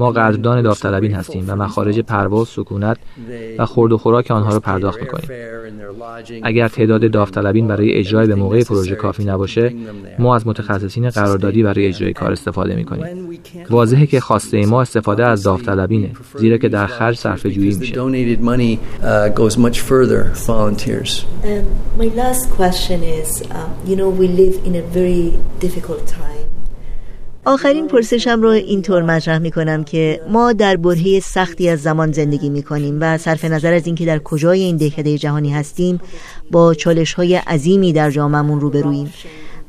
ما 0.00 0.10
قدردان 0.10 0.62
داوطلبین 0.62 1.14
هستیم 1.14 1.44
و 1.48 1.56
مخارج 1.56 2.00
پرواز، 2.00 2.48
سکونت 2.48 2.96
و 3.58 3.66
خورد 3.66 3.92
و 3.92 3.98
خوراک 3.98 4.30
آنها 4.30 4.52
را 4.52 4.60
پرداخت 4.60 5.00
می‌کنیم. 5.00 5.30
اگر 6.42 6.68
تعداد 6.68 7.10
داوطلبین 7.10 7.68
برای 7.68 7.92
اجرای 7.92 8.26
به 8.26 8.34
موقع 8.34 8.64
پروژه 8.64 8.94
کافی 8.94 9.24
نباشه، 9.24 9.72
ما 10.18 10.36
از 10.36 10.46
متخصصین 10.46 11.10
قراردادی 11.10 11.62
برای 11.62 11.86
اجرای 11.86 12.12
کار 12.12 12.32
استفاده 12.32 12.76
می‌کنیم. 12.76 13.04
واضحه 13.70 14.06
که 14.06 14.20
خواسته 14.20 14.66
ما 14.66 14.80
استفاده 14.80 15.26
از 15.26 15.42
داوطلبینه، 15.42 16.10
زیرا 16.36 16.58
که 16.58 16.68
در 16.68 16.86
خرج 16.86 17.16
صرفه 17.18 17.50
جویی 17.50 17.74
میشه. 17.74 17.94
my 21.98 22.08
last 22.22 22.44
question 22.60 23.00
is, 23.20 23.30
um, 23.58 23.70
you 23.88 23.96
know, 24.00 24.10
we 24.20 24.26
live 24.42 24.56
in 24.68 24.74
a 24.82 24.84
very 24.98 25.26
difficult 25.64 26.02
time. 26.06 26.49
آخرین 27.50 27.88
پرسشم 27.88 28.42
رو 28.42 28.48
اینطور 28.48 29.02
مطرح 29.02 29.38
می 29.38 29.50
کنم 29.50 29.84
که 29.84 30.20
ما 30.28 30.52
در 30.52 30.76
برهه 30.76 31.20
سختی 31.20 31.68
از 31.68 31.82
زمان 31.82 32.12
زندگی 32.12 32.50
می 32.50 32.62
کنیم 32.62 32.98
و 33.00 33.18
صرف 33.18 33.44
نظر 33.44 33.72
از 33.72 33.86
اینکه 33.86 34.06
در 34.06 34.18
کجای 34.18 34.62
این 34.62 34.76
دهکده 34.76 35.18
جهانی 35.18 35.52
هستیم 35.52 36.00
با 36.50 36.74
چالش 36.74 37.14
های 37.14 37.36
عظیمی 37.36 37.92
در 37.92 38.10
جامعمون 38.10 38.60
روبرویم. 38.60 39.12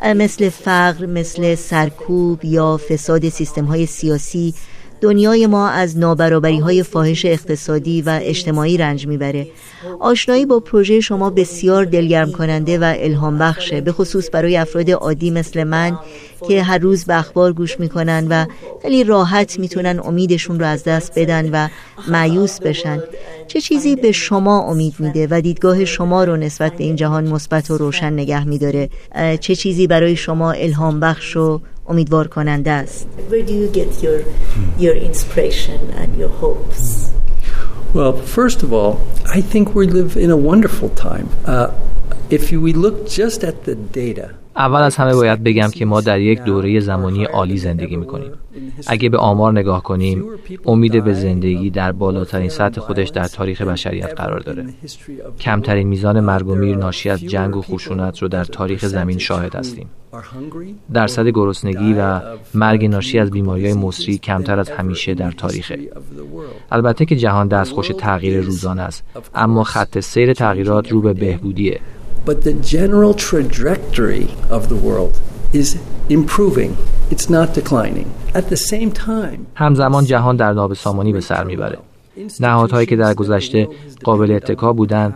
مثل 0.03 0.49
فقر، 0.49 1.05
مثل 1.05 1.55
سرکوب 1.55 2.45
یا 2.45 2.77
فساد 2.89 3.29
سیستم 3.29 3.65
های 3.65 3.85
سیاسی 3.85 4.53
دنیای 5.01 5.47
ما 5.47 5.69
از 5.69 5.97
نابرابری 5.97 6.59
های 6.59 6.83
فاحش 6.83 7.25
اقتصادی 7.25 8.01
و 8.01 8.19
اجتماعی 8.23 8.77
رنج 8.77 9.07
می‌بره. 9.07 9.47
آشنایی 9.99 10.45
با 10.45 10.59
پروژه 10.59 10.99
شما 10.99 11.29
بسیار 11.29 11.85
دلگرم 11.85 12.31
کننده 12.31 12.79
و 12.79 12.93
الهام 12.97 13.37
بخشه 13.37 13.81
به 13.81 13.91
خصوص 13.91 14.29
برای 14.33 14.57
افراد 14.57 14.91
عادی 14.91 15.31
مثل 15.31 15.63
من 15.63 15.97
که 16.47 16.63
هر 16.63 16.77
روز 16.77 17.05
به 17.05 17.19
اخبار 17.19 17.53
گوش 17.53 17.79
می‌کنن 17.79 18.27
و 18.29 18.45
خیلی 18.81 19.03
راحت 19.03 19.59
می‌تونن 19.59 19.99
امیدشون 20.03 20.59
رو 20.59 20.65
از 20.65 20.83
دست 20.83 21.11
بدن 21.15 21.49
و 21.51 21.67
معیوس 22.07 22.59
بشن. 22.59 22.99
چه 23.47 23.61
چیزی 23.61 23.95
به 23.95 24.11
شما 24.11 24.61
امید 24.61 24.95
میده 24.99 25.27
و 25.31 25.41
دیدگاه 25.41 25.85
شما 25.85 26.23
رو 26.23 26.37
نسبت 26.37 26.73
به 26.73 26.83
این 26.83 26.95
جهان 26.95 27.27
مثبت 27.27 27.71
و 27.71 27.77
روشن 27.77 28.13
نگه 28.13 28.47
میداره؟ 28.47 28.89
چه 29.39 29.55
چیزی 29.55 29.87
برای 29.87 30.15
شما 30.15 30.51
الهام 30.51 30.99
بخش 30.99 31.37
و 31.37 31.61
امیدوار 31.90 32.26
کننده 32.26 32.70
است 32.70 33.06
Where 33.30 33.46
do 33.46 33.52
you 33.52 33.76
get 33.76 34.02
your, 34.02 34.20
your 34.78 34.96
inspiration 34.96 35.80
and 36.00 36.18
your 36.18 36.32
hopes? 36.42 37.10
Well, 37.94 38.12
first 38.12 38.62
of 38.62 38.72
all, 38.72 39.00
I 39.38 39.40
think 39.40 39.74
we 39.74 39.86
live 39.86 40.16
in 40.16 40.30
a 40.30 40.36
wonderful 40.36 40.90
time. 40.90 41.28
Uh, 41.46 41.70
if 42.28 42.50
we 42.50 42.72
look 42.72 43.08
just 43.08 43.44
at 43.44 43.64
the 43.64 43.74
data, 43.74 44.34
اول 44.61 44.81
از 44.81 44.95
همه 44.95 45.15
باید 45.15 45.43
بگم 45.43 45.69
که 45.69 45.85
ما 45.85 46.01
در 46.01 46.19
یک 46.19 46.43
دوره 46.43 46.79
زمانی 46.79 47.23
عالی 47.23 47.57
زندگی 47.57 47.95
می‌کنیم. 47.95 48.31
اگه 48.87 49.09
به 49.09 49.17
آمار 49.17 49.51
نگاه 49.51 49.83
کنیم، 49.83 50.25
امید 50.65 51.03
به 51.03 51.13
زندگی 51.13 51.69
در 51.69 51.91
بالاترین 51.91 52.49
سطح 52.49 52.81
خودش 52.81 53.09
در 53.09 53.23
تاریخ 53.23 53.61
بشریت 53.61 54.13
قرار 54.13 54.39
داره. 54.39 54.65
کمترین 55.39 55.87
میزان 55.87 56.19
مرگ 56.19 56.47
و 56.47 56.55
میر 56.55 56.77
ناشی 56.77 57.09
از 57.09 57.21
جنگ 57.25 57.55
و 57.55 57.61
خشونت 57.61 58.19
رو 58.19 58.27
در 58.27 58.43
تاریخ 58.43 58.85
زمین 58.85 59.17
شاهد 59.17 59.55
هستیم. 59.55 59.89
درصد 60.93 61.27
گرسنگی 61.27 61.93
و 61.93 62.21
مرگ 62.53 62.85
ناشی 62.85 63.19
از 63.19 63.31
بیماری 63.31 63.65
های 63.65 63.73
مصری 63.73 64.17
کمتر 64.17 64.59
از 64.59 64.69
همیشه 64.69 65.13
در 65.13 65.31
تاریخه. 65.31 65.79
البته 66.71 67.05
که 67.05 67.15
جهان 67.15 67.47
دستخوش 67.47 67.87
تغییر 67.87 68.41
روزانه 68.41 68.81
است، 68.81 69.03
اما 69.35 69.63
خط 69.63 69.99
سیر 69.99 70.33
تغییرات 70.33 70.91
رو 70.91 71.01
به 71.01 71.13
بهبودیه. 71.13 71.79
But 72.25 72.43
the 72.43 72.53
general 72.53 73.13
trajectory 73.13 74.27
of 74.49 74.69
the 74.69 74.75
world 74.75 75.19
is 75.53 75.77
improving. 76.09 76.77
It's 77.09 77.29
not 77.29 77.53
declining. 77.53 78.07
At 78.33 78.49
the 78.49 78.57
same 78.57 78.91
time, 78.91 79.47
همزمان 79.55 80.05
جهان 80.05 80.35
در 80.35 80.53
نابسامانی 80.53 81.13
به 81.13 81.21
سر 81.21 81.43
می‌بره. 81.43 81.77
نهادهایی 82.39 82.85
که 82.85 82.95
در 82.95 83.13
گذشته 83.13 83.67
قابل 84.03 84.31
اتکا 84.31 84.73
بودند 84.73 85.13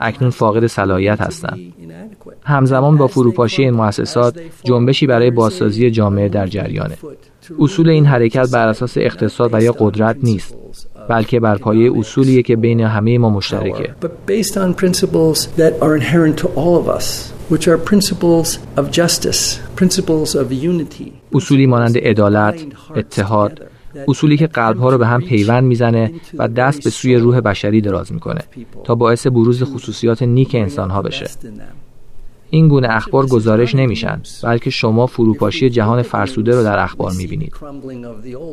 اکنون 0.00 0.30
فاقد 0.30 0.66
صلاحیت 0.66 1.20
هستند 1.20 1.58
همزمان 2.44 2.96
با 2.96 3.06
فروپاشی 3.06 3.62
این 3.62 3.74
مؤسسات 3.74 4.40
جنبشی 4.64 5.06
برای 5.06 5.30
بازسازی 5.30 5.90
جامعه 5.90 6.28
در 6.28 6.46
جریانه 6.46 6.96
اصول 7.58 7.88
این 7.88 8.06
حرکت 8.06 8.50
بر 8.50 8.68
اساس 8.68 8.94
اقتصاد 8.96 9.54
و 9.54 9.62
یا 9.62 9.72
قدرت 9.78 10.16
نیست 10.22 10.54
بلکه 11.08 11.40
بر 11.40 11.56
پایه 11.58 11.98
اصولیه 11.98 12.42
که 12.42 12.56
بین 12.56 12.80
همه 12.80 13.18
ما 13.18 13.30
مشترکه. 13.30 13.94
Which 17.50 17.66
are 17.72 17.78
principles 17.92 18.48
of 18.80 18.84
justice, 19.00 19.42
principles 19.80 20.30
of 20.34 20.46
unity. 20.52 21.08
اصولی 21.34 21.66
مانند 21.66 21.98
عدالت، 21.98 22.66
اتحاد، 22.96 23.66
اصولی 24.08 24.36
که 24.36 24.46
قلبها 24.46 24.90
رو 24.90 24.98
به 24.98 25.06
هم 25.06 25.20
پیوند 25.20 25.64
می‌زنه 25.64 26.12
و 26.38 26.48
دست 26.48 26.84
به 26.84 26.90
سوی 26.90 27.16
روح 27.16 27.40
بشری 27.40 27.80
دراز 27.80 28.12
می‌کنه 28.12 28.40
تا 28.84 28.94
باعث 28.94 29.26
بروز 29.26 29.62
خصوصیات 29.62 30.22
نیک 30.22 30.54
انسانها 30.54 31.02
بشه. 31.02 31.26
این 32.50 32.68
گونه 32.68 32.88
اخبار 32.90 33.26
گزارش 33.26 33.74
نمیشن 33.74 34.20
بلکه 34.42 34.70
شما 34.70 35.06
فروپاشی 35.06 35.70
جهان 35.70 36.02
فرسوده 36.02 36.56
رو 36.56 36.62
در 36.62 36.78
اخبار 36.78 37.12
می‌بینید. 37.12 37.52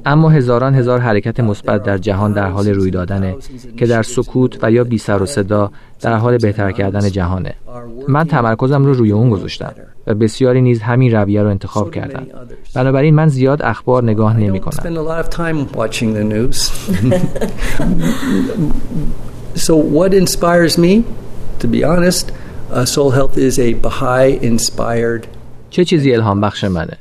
اما 0.05 0.29
هزاران 0.29 0.75
هزار 0.75 0.99
حرکت 0.99 1.39
مثبت 1.39 1.83
در 1.83 1.97
جهان 1.97 2.33
در 2.33 2.49
حال 2.49 2.67
روی 2.67 2.91
دادنه 2.91 3.35
که 3.77 3.85
در 3.85 4.03
سکوت 4.03 4.63
و 4.63 4.71
یا 4.71 4.83
بی 4.83 4.97
سر 4.97 5.21
و 5.21 5.25
صدا 5.25 5.71
در 6.01 6.15
حال 6.15 6.37
بهتر 6.37 6.71
کردن 6.71 7.09
جهانه. 7.09 7.53
من 8.07 8.23
تمرکزم 8.23 8.85
رو 8.85 8.93
روی 8.93 9.11
اون 9.11 9.29
گذاشتم 9.29 9.73
و 10.07 10.13
بسیاری 10.13 10.61
نیز 10.61 10.81
همین 10.81 11.11
رویه 11.11 11.41
رو 11.41 11.49
انتخاب 11.49 11.91
کردن. 11.91 12.27
بنابراین 12.75 13.15
من 13.15 13.27
زیاد 13.27 13.61
اخبار 13.61 14.03
نگاه 14.03 14.37
نمی 14.37 14.59
کنم. 14.59 14.83
So 19.55 19.77
what 19.77 20.13
inspires 20.13 20.77
me, 20.77 21.05
to 21.59 21.67
be 21.67 21.81
honest, 21.91 22.31
Uh, 22.75 22.83
soul 22.83 23.11
Health 23.11 23.37
is 23.37 23.57
a 23.57 23.73
Baha'i 23.73 24.37
inspired 24.41 25.27
چه 25.69 25.85
چیزی 25.85 26.13
الهام 26.13 26.41
بخش 26.41 26.63
منه؟ 26.63 26.97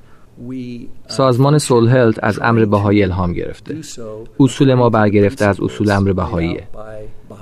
سازمان 1.07 1.59
سول 1.59 1.89
هلت 1.89 2.25
از 2.25 2.39
امر 2.43 2.65
بهایی 2.65 3.03
الهام 3.03 3.33
گرفته. 3.33 3.77
اصول 4.41 4.75
ما 4.75 4.91
برگرفته 4.91 5.45
از 5.45 5.61
اصول 5.61 5.91
امر 5.91 6.13
بهاییه. 6.13 6.69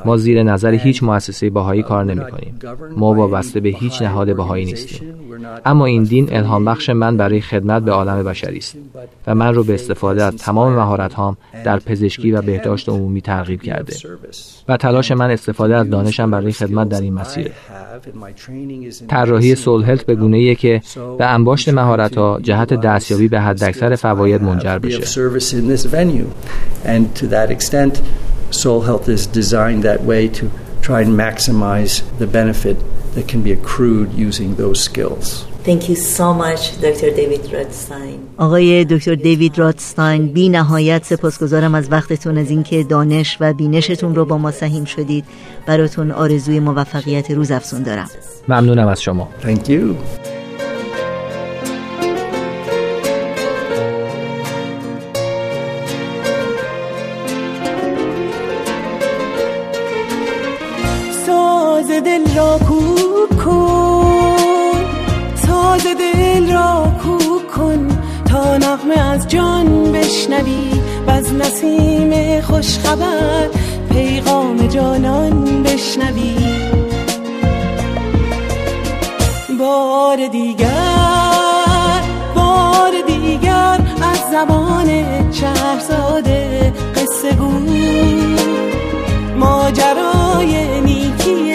ما 0.05 0.17
زیر 0.17 0.43
نظر 0.43 0.73
هیچ 0.73 1.03
مؤسسه 1.03 1.51
بهایی 1.51 1.83
کار 1.83 2.05
نمی 2.05 2.25
کنیم. 2.31 2.59
ما 2.97 3.15
وابسته 3.15 3.61
به 3.61 3.69
هیچ 3.69 4.03
نهاد 4.03 4.37
بهایی 4.37 4.65
نیستیم. 4.65 5.15
اما 5.65 5.87
این 5.87 6.03
دین 6.03 6.29
الهام 6.37 6.65
بخش 6.65 6.91
من 6.91 7.17
برای 7.17 7.41
خدمت 7.41 7.83
به 7.83 7.93
عالم 7.93 8.23
بشری 8.23 8.59
است. 8.59 8.77
و 9.27 9.35
من 9.35 9.55
رو 9.55 9.65
به 9.65 9.75
استفاده 9.75 10.25
از 10.25 10.37
تمام 10.37 10.73
مهارت 10.73 11.15
هام 11.15 11.37
در 11.65 11.79
پزشکی 11.79 12.33
و 12.33 12.43
بهداشت 12.43 12.89
عمومی 12.89 13.21
ترغیب 13.21 13.63
کرده. 13.63 13.95
و 14.69 14.77
تلاش 14.77 15.13
من 15.13 15.31
استفاده 15.31 15.77
از 15.77 15.91
دانشم 15.91 16.31
برای 16.31 16.53
خدمت 16.53 16.89
در 16.89 17.01
این 17.01 17.15
مسیر. 17.15 17.51
طراحی 19.09 19.55
سول 19.55 19.83
هلت 19.85 20.07
به 20.07 20.15
گونه 20.15 20.55
که 20.55 20.83
به 21.19 21.27
انباشت 21.27 21.69
مهارت 21.69 22.19
ها 22.19 22.41
جهت 22.43 22.75
دستیابی 22.75 23.29
به 23.29 23.41
حداکثر 23.41 23.97
فواید 23.97 24.43
منجر 24.43 24.79
بشه. 24.79 25.01
Soul 28.52 28.82
Health 28.82 29.08
is 29.10 29.28
designed 29.28 29.84
that 29.84 30.02
way 30.04 30.28
to 30.40 30.50
try 30.82 31.02
and 31.02 31.12
maximize 31.26 31.94
the 32.22 32.28
benefit 32.28 32.78
that 33.16 33.28
can 33.28 33.42
be 33.42 33.52
accrued 33.52 34.14
using 34.14 34.56
those 34.56 34.80
skills. 34.90 35.46
Thank 35.64 35.90
you 35.90 35.96
so 35.96 36.28
much, 36.34 36.62
Dr. 36.86 37.10
David 37.20 37.44
Rothstein. 37.54 38.20
آقای 38.38 38.86
دکتر 38.86 39.16
دیوید 39.16 39.58
راتستاین 39.58 40.28
بی 40.28 40.50
نهایت 40.50 41.04
سپاسگزارم 41.04 41.76
از 41.76 41.92
وقتتون 41.92 42.38
از 42.38 42.50
اینکه 42.50 42.84
دانش 42.84 43.38
و 43.40 43.54
بینشتون 43.54 44.16
رو 44.16 44.26
با 44.26 44.38
ما 44.38 44.52
سهیم 44.52 44.86
شدید 44.86 45.26
براتون 45.66 46.12
آرزوی 46.12 46.60
موفقیت 46.60 47.32
روز 47.32 47.52
افزون 47.52 47.84
دارم 47.84 48.10
ممنونم 48.48 48.88
از 48.88 49.02
شما 49.02 49.30
Thank 49.42 49.70
you. 49.70 49.96
ساز 61.83 61.91
دل 61.91 62.35
را 62.37 62.59
کوک 62.59 63.45
کن 63.45 64.75
ساز 65.35 65.87
دل 65.99 66.53
را 66.53 66.93
کوک 67.03 67.47
کن. 67.47 67.89
تا 68.25 68.57
نغمه 68.57 69.01
از 69.01 69.29
جان 69.29 69.93
بشنوی 69.93 70.71
و 71.07 71.11
از 71.11 71.35
نسیم 71.35 72.41
خوشخبر 72.41 73.49
پیغام 73.91 74.67
جانان 74.67 75.63
بشنوی. 75.63 76.37
بار 79.59 80.27
دیگر 80.27 82.03
بار 82.35 82.93
دیگر 83.07 83.81
از 84.03 84.21
زبان 84.33 84.89
شهرزاده 85.33 86.73
قصه 86.97 87.33
گو. 87.33 87.53
ماجرای 89.37 90.81
نیکی 91.27 91.55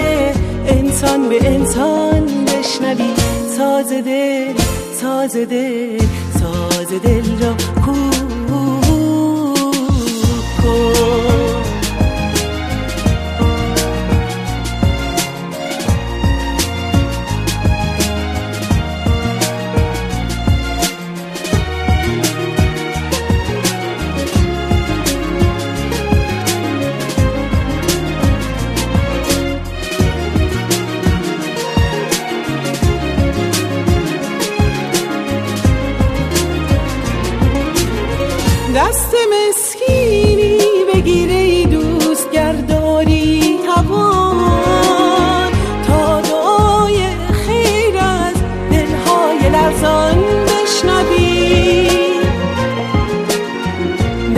انسان 0.68 1.30
به 1.30 1.48
انسان 1.48 2.26
بشنوی. 2.26 3.14
ساز 3.58 3.90
دل 3.90 4.54
ساز 5.02 5.38
دل 5.38 6.02
ساز 6.40 7.02
دل 7.04 7.44
را 7.44 7.54
کو 7.86 7.92
دست 10.68 11.27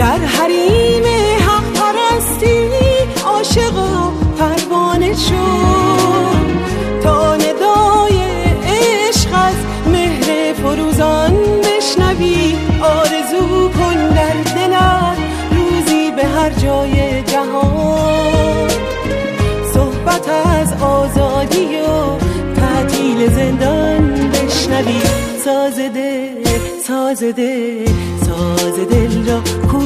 در 0.00 0.18
حریم 0.18 1.04
حق 1.48 1.72
پرستی 1.74 2.68
عاشق 3.24 3.76
و 3.76 4.10
پروانه 4.38 5.14
شو 5.14 5.60
تا 7.02 7.36
ندای 7.36 8.18
عشق 8.64 9.28
از 9.34 9.54
مهر 9.86 10.52
فروزان 10.52 11.34
بشنوی. 11.60 12.56
آرزو 12.82 13.68
کن 13.68 14.14
در 14.14 14.52
دلت 14.54 15.18
روزی 15.50 16.10
به 16.10 16.24
هر 16.24 16.50
جای 16.50 17.22
جهان. 17.22 18.68
صحبت 19.74 20.28
از 20.28 20.82
آزادی 20.82 21.76
و 21.76 22.18
تعطیل 22.60 23.30
زندان 23.30 24.30
بشنوی. 24.30 25.00
ساز 25.44 25.78
دل 25.78 26.39
ساز 26.90 27.22
دل 27.22 27.84
ساز 28.26 28.76
دل 28.90 29.26
را 29.28 29.40
کو 29.70 29.80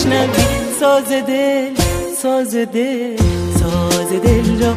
بشنوی 0.00 0.80
ساز 0.80 1.08
دل 1.08 1.74
ساز 2.22 2.54
دل 2.54 3.16
ساز 3.60 4.12
دل 4.12 4.62
را 4.62 4.74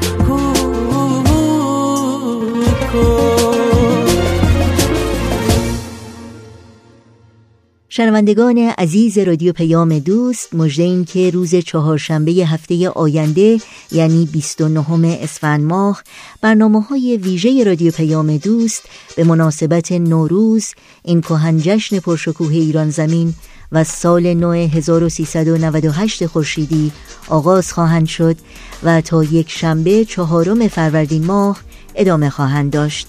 شنوندگان 7.89 8.57
عزیز 8.57 9.17
رادیو 9.17 9.53
پیام 9.53 9.99
دوست 9.99 10.55
مژده 10.55 10.83
این 10.83 11.05
که 11.05 11.29
روز 11.29 11.55
چهارشنبه 11.55 12.31
هفته 12.31 12.89
آینده 12.89 13.59
یعنی 13.91 14.29
29 14.31 15.19
اسفند 15.21 15.63
ماه 15.63 16.03
برنامه 16.41 16.81
های 16.81 17.17
ویژه 17.17 17.63
رادیو 17.63 17.91
پیام 17.91 18.37
دوست 18.37 18.83
به 19.15 19.23
مناسبت 19.23 19.91
نوروز 19.91 20.73
این 21.03 21.21
کهن 21.21 21.57
جشن 21.57 21.99
پرشکوه 21.99 22.53
ایران 22.53 22.89
زمین 22.89 23.33
و 23.73 23.83
سال 23.83 24.33
نو 24.33 24.51
1398 24.51 26.25
خورشیدی 26.25 26.91
آغاز 27.27 27.73
خواهند 27.73 28.07
شد 28.07 28.35
و 28.83 29.01
تا 29.01 29.23
یک 29.23 29.51
شنبه 29.51 30.05
چهارم 30.05 30.67
فروردین 30.67 31.25
ماه 31.25 31.59
ادامه 31.95 32.29
خواهند 32.29 32.71
داشت. 32.71 33.07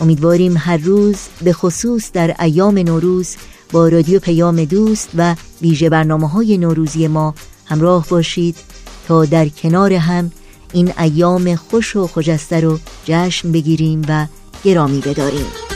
امیدواریم 0.00 0.54
هر 0.58 0.76
روز 0.76 1.16
به 1.44 1.52
خصوص 1.52 2.12
در 2.12 2.34
ایام 2.38 2.78
نوروز 2.78 3.36
با 3.72 3.88
رادیو 3.88 4.20
پیام 4.20 4.64
دوست 4.64 5.08
و 5.14 5.34
ویژه 5.62 5.88
برنامه 5.88 6.28
های 6.28 6.58
نوروزی 6.58 7.08
ما 7.08 7.34
همراه 7.66 8.06
باشید 8.08 8.56
تا 9.08 9.24
در 9.24 9.48
کنار 9.48 9.92
هم 9.92 10.32
این 10.72 10.92
ایام 10.98 11.54
خوش 11.54 11.96
و 11.96 12.06
خجسته 12.06 12.60
رو 12.60 12.78
جشن 13.04 13.52
بگیریم 13.52 14.02
و 14.08 14.26
گرامی 14.64 15.00
بداریم. 15.00 15.73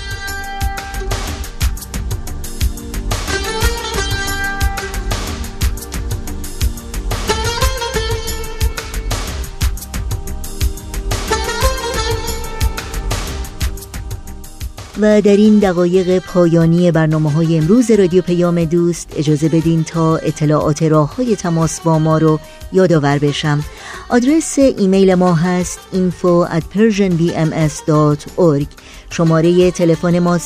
و 15.01 15.21
در 15.21 15.37
این 15.37 15.59
دقایق 15.59 16.19
پایانی 16.19 16.91
برنامه 16.91 17.33
های 17.33 17.59
امروز 17.59 17.91
رادیو 17.91 18.23
پیام 18.23 18.65
دوست 18.65 19.15
اجازه 19.17 19.49
بدین 19.49 19.85
تا 19.85 20.17
اطلاعات 20.17 20.83
راه 20.83 21.17
های 21.17 21.37
تماس 21.37 21.81
با 21.81 21.99
ما 21.99 22.19
رو 22.19 22.41
یادآور 22.73 23.19
بشم. 23.19 23.65
آدرس 24.09 24.59
ایمیل 24.59 25.15
ما 25.15 25.35
هست 25.35 25.79
info 25.93 26.49
at 26.51 26.63
persianbms.org 26.77 28.67
شماره 29.11 29.71
تلفن 29.71 30.19
ما 30.19 30.39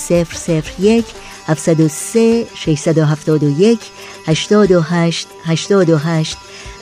001 0.78 1.04
703 1.46 2.46
671 2.54 3.78
828 4.26 5.28
828 5.44 6.36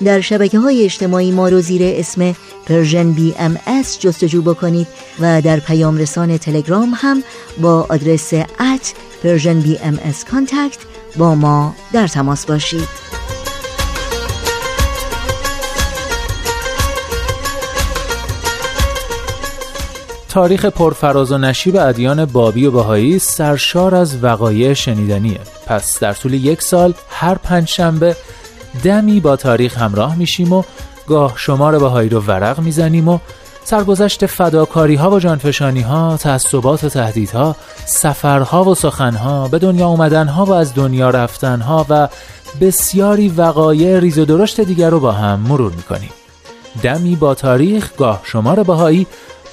در 0.04 0.20
شبکه 0.20 0.58
های 0.58 0.84
اجتماعی 0.84 1.30
ما 1.30 1.48
رو 1.48 1.60
زیر 1.60 1.82
اسم 1.84 2.34
Persian 2.66 3.12
BMS 3.12 3.98
جستجو 3.98 4.42
بکنید 4.42 4.86
و 5.20 5.42
در 5.42 5.60
پیام 5.60 5.98
رسان 5.98 6.38
تلگرام 6.38 6.92
هم 6.96 7.22
با 7.60 7.86
آدرس 7.88 8.32
at 8.34 8.92
Persian 9.22 9.60
BMS 9.60 10.24
contact 10.24 10.78
با 11.16 11.34
ما 11.34 11.74
در 11.92 12.08
تماس 12.08 12.46
باشید. 12.46 13.10
تاریخ 20.28 20.64
پرفراز 20.64 21.32
و 21.32 21.38
نشیب 21.38 21.76
ادیان 21.76 22.24
بابی 22.24 22.66
و 22.66 22.70
بهایی 22.70 23.18
سرشار 23.18 23.94
از 23.94 24.24
وقایع 24.24 24.72
شنیدنیه. 24.72 25.40
پس 25.66 25.98
در 25.98 26.12
طول 26.12 26.34
یک 26.34 26.62
سال 26.62 26.94
هر 27.10 27.34
پنج 27.34 27.68
شنبه 27.68 28.16
دمی 28.82 29.20
با 29.20 29.36
تاریخ 29.36 29.78
همراه 29.78 30.16
میشیم 30.16 30.52
و 30.52 30.62
گاه 31.06 31.32
شمار 31.36 31.78
بهایی 31.78 32.08
رو 32.08 32.20
ورق 32.20 32.60
می‌زنیم 32.60 33.08
و 33.08 33.18
سرگذشت 33.64 34.26
فداکاری 34.26 34.94
ها 34.94 35.10
و 35.10 35.20
جانفشانی 35.20 35.80
ها، 35.80 36.16
تعصبات 36.16 36.84
و 36.84 36.88
تهدیدها، 36.88 37.56
سفرها 37.84 38.64
و 38.64 38.74
سخنها، 38.74 39.48
به 39.48 39.58
دنیا 39.58 39.86
اومدن 39.86 40.28
ها 40.28 40.44
و 40.44 40.52
از 40.52 40.74
دنیا 40.74 41.10
رفتن 41.10 41.60
ها 41.60 41.86
و 41.88 42.08
بسیاری 42.60 43.28
وقایع 43.28 43.98
ریز 43.98 44.18
و 44.18 44.24
درشت 44.24 44.60
دیگر 44.60 44.90
رو 44.90 45.00
با 45.00 45.12
هم 45.12 45.40
مرور 45.40 45.72
می‌کنیم. 45.72 46.10
دمی 46.82 47.16
با 47.16 47.34
تاریخ 47.34 47.96
گاه 47.96 48.20
شمار 48.24 48.62
بهایی 48.62 49.06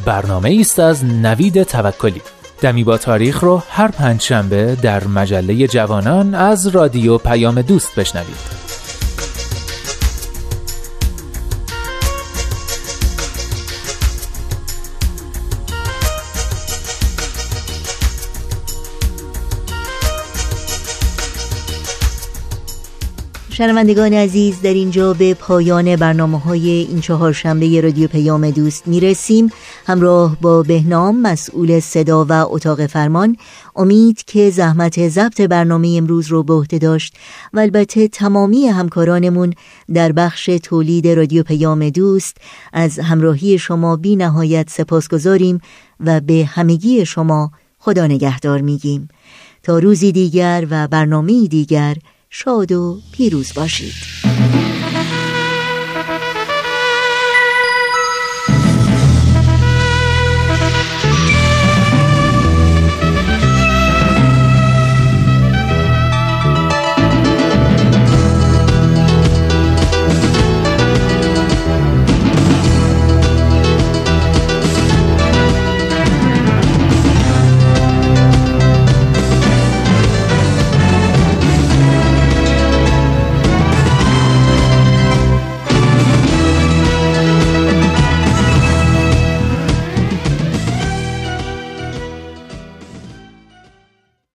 برنامه 0.06 0.58
است 0.60 0.80
از 0.80 1.06
نوید 1.06 1.64
توکلی. 1.64 2.22
دمی 2.62 2.84
با 2.84 2.98
تاریخ 2.98 3.44
رو 3.44 3.62
هر 3.70 3.88
پنج 3.88 4.22
شنبه 4.22 4.78
در 4.82 5.04
مجله 5.08 5.68
جوانان 5.68 6.36
از 6.36 6.68
رادیو 6.68 7.18
پیام 7.18 7.62
دوست 7.62 7.96
بشنوید. 7.96 8.67
شنوندگان 23.58 24.14
عزیز 24.14 24.62
در 24.62 24.74
اینجا 24.74 25.14
به 25.14 25.34
پایان 25.34 25.96
برنامه 25.96 26.40
های 26.40 26.70
این 26.70 27.02
چهار 27.02 27.34
شنبه 27.34 27.82
رادیو 27.82 28.08
پیام 28.08 28.52
دوست 28.52 28.88
می 28.88 29.00
رسیم 29.00 29.50
همراه 29.88 30.38
با 30.42 30.64
بهنام 30.64 31.22
مسئول 31.22 31.80
صدا 31.80 32.26
و 32.26 32.32
اتاق 32.32 32.86
فرمان. 32.86 33.38
امید 33.76 34.24
که 34.24 34.50
زحمت 34.50 35.08
ضبط 35.08 35.42
برنامه 35.42 35.96
امروز 35.98 36.28
رو 36.28 36.44
به 36.44 36.54
عهده 36.54 36.78
داشت 36.78 37.16
و 37.54 37.60
البته 37.60 38.08
تمامی 38.08 38.68
همکارانمون 38.68 39.54
در 39.94 40.12
بخش 40.12 40.46
تولید 40.64 41.08
رادیو 41.08 41.44
پیام 41.44 41.90
دوست 41.90 42.38
از 42.74 43.00
همراهی 43.00 43.58
شما 43.58 43.96
بی 43.96 44.16
نهایت 44.16 44.70
سپاس 44.70 45.08
گذاریم 45.08 45.62
و 46.00 46.20
به 46.20 46.50
همگی 46.54 47.06
شما 47.06 47.52
خدا 47.80 48.08
نگهدار 48.08 48.62
میگیم. 48.62 49.08
تا 49.64 49.80
روزی 49.80 50.12
دیگر 50.12 50.68
و 50.70 50.88
برنامه 50.88 51.48
دیگر 51.48 51.96
شاد 52.30 52.72
و 52.72 53.02
پیروز 53.12 53.54
باشید. 53.54 53.94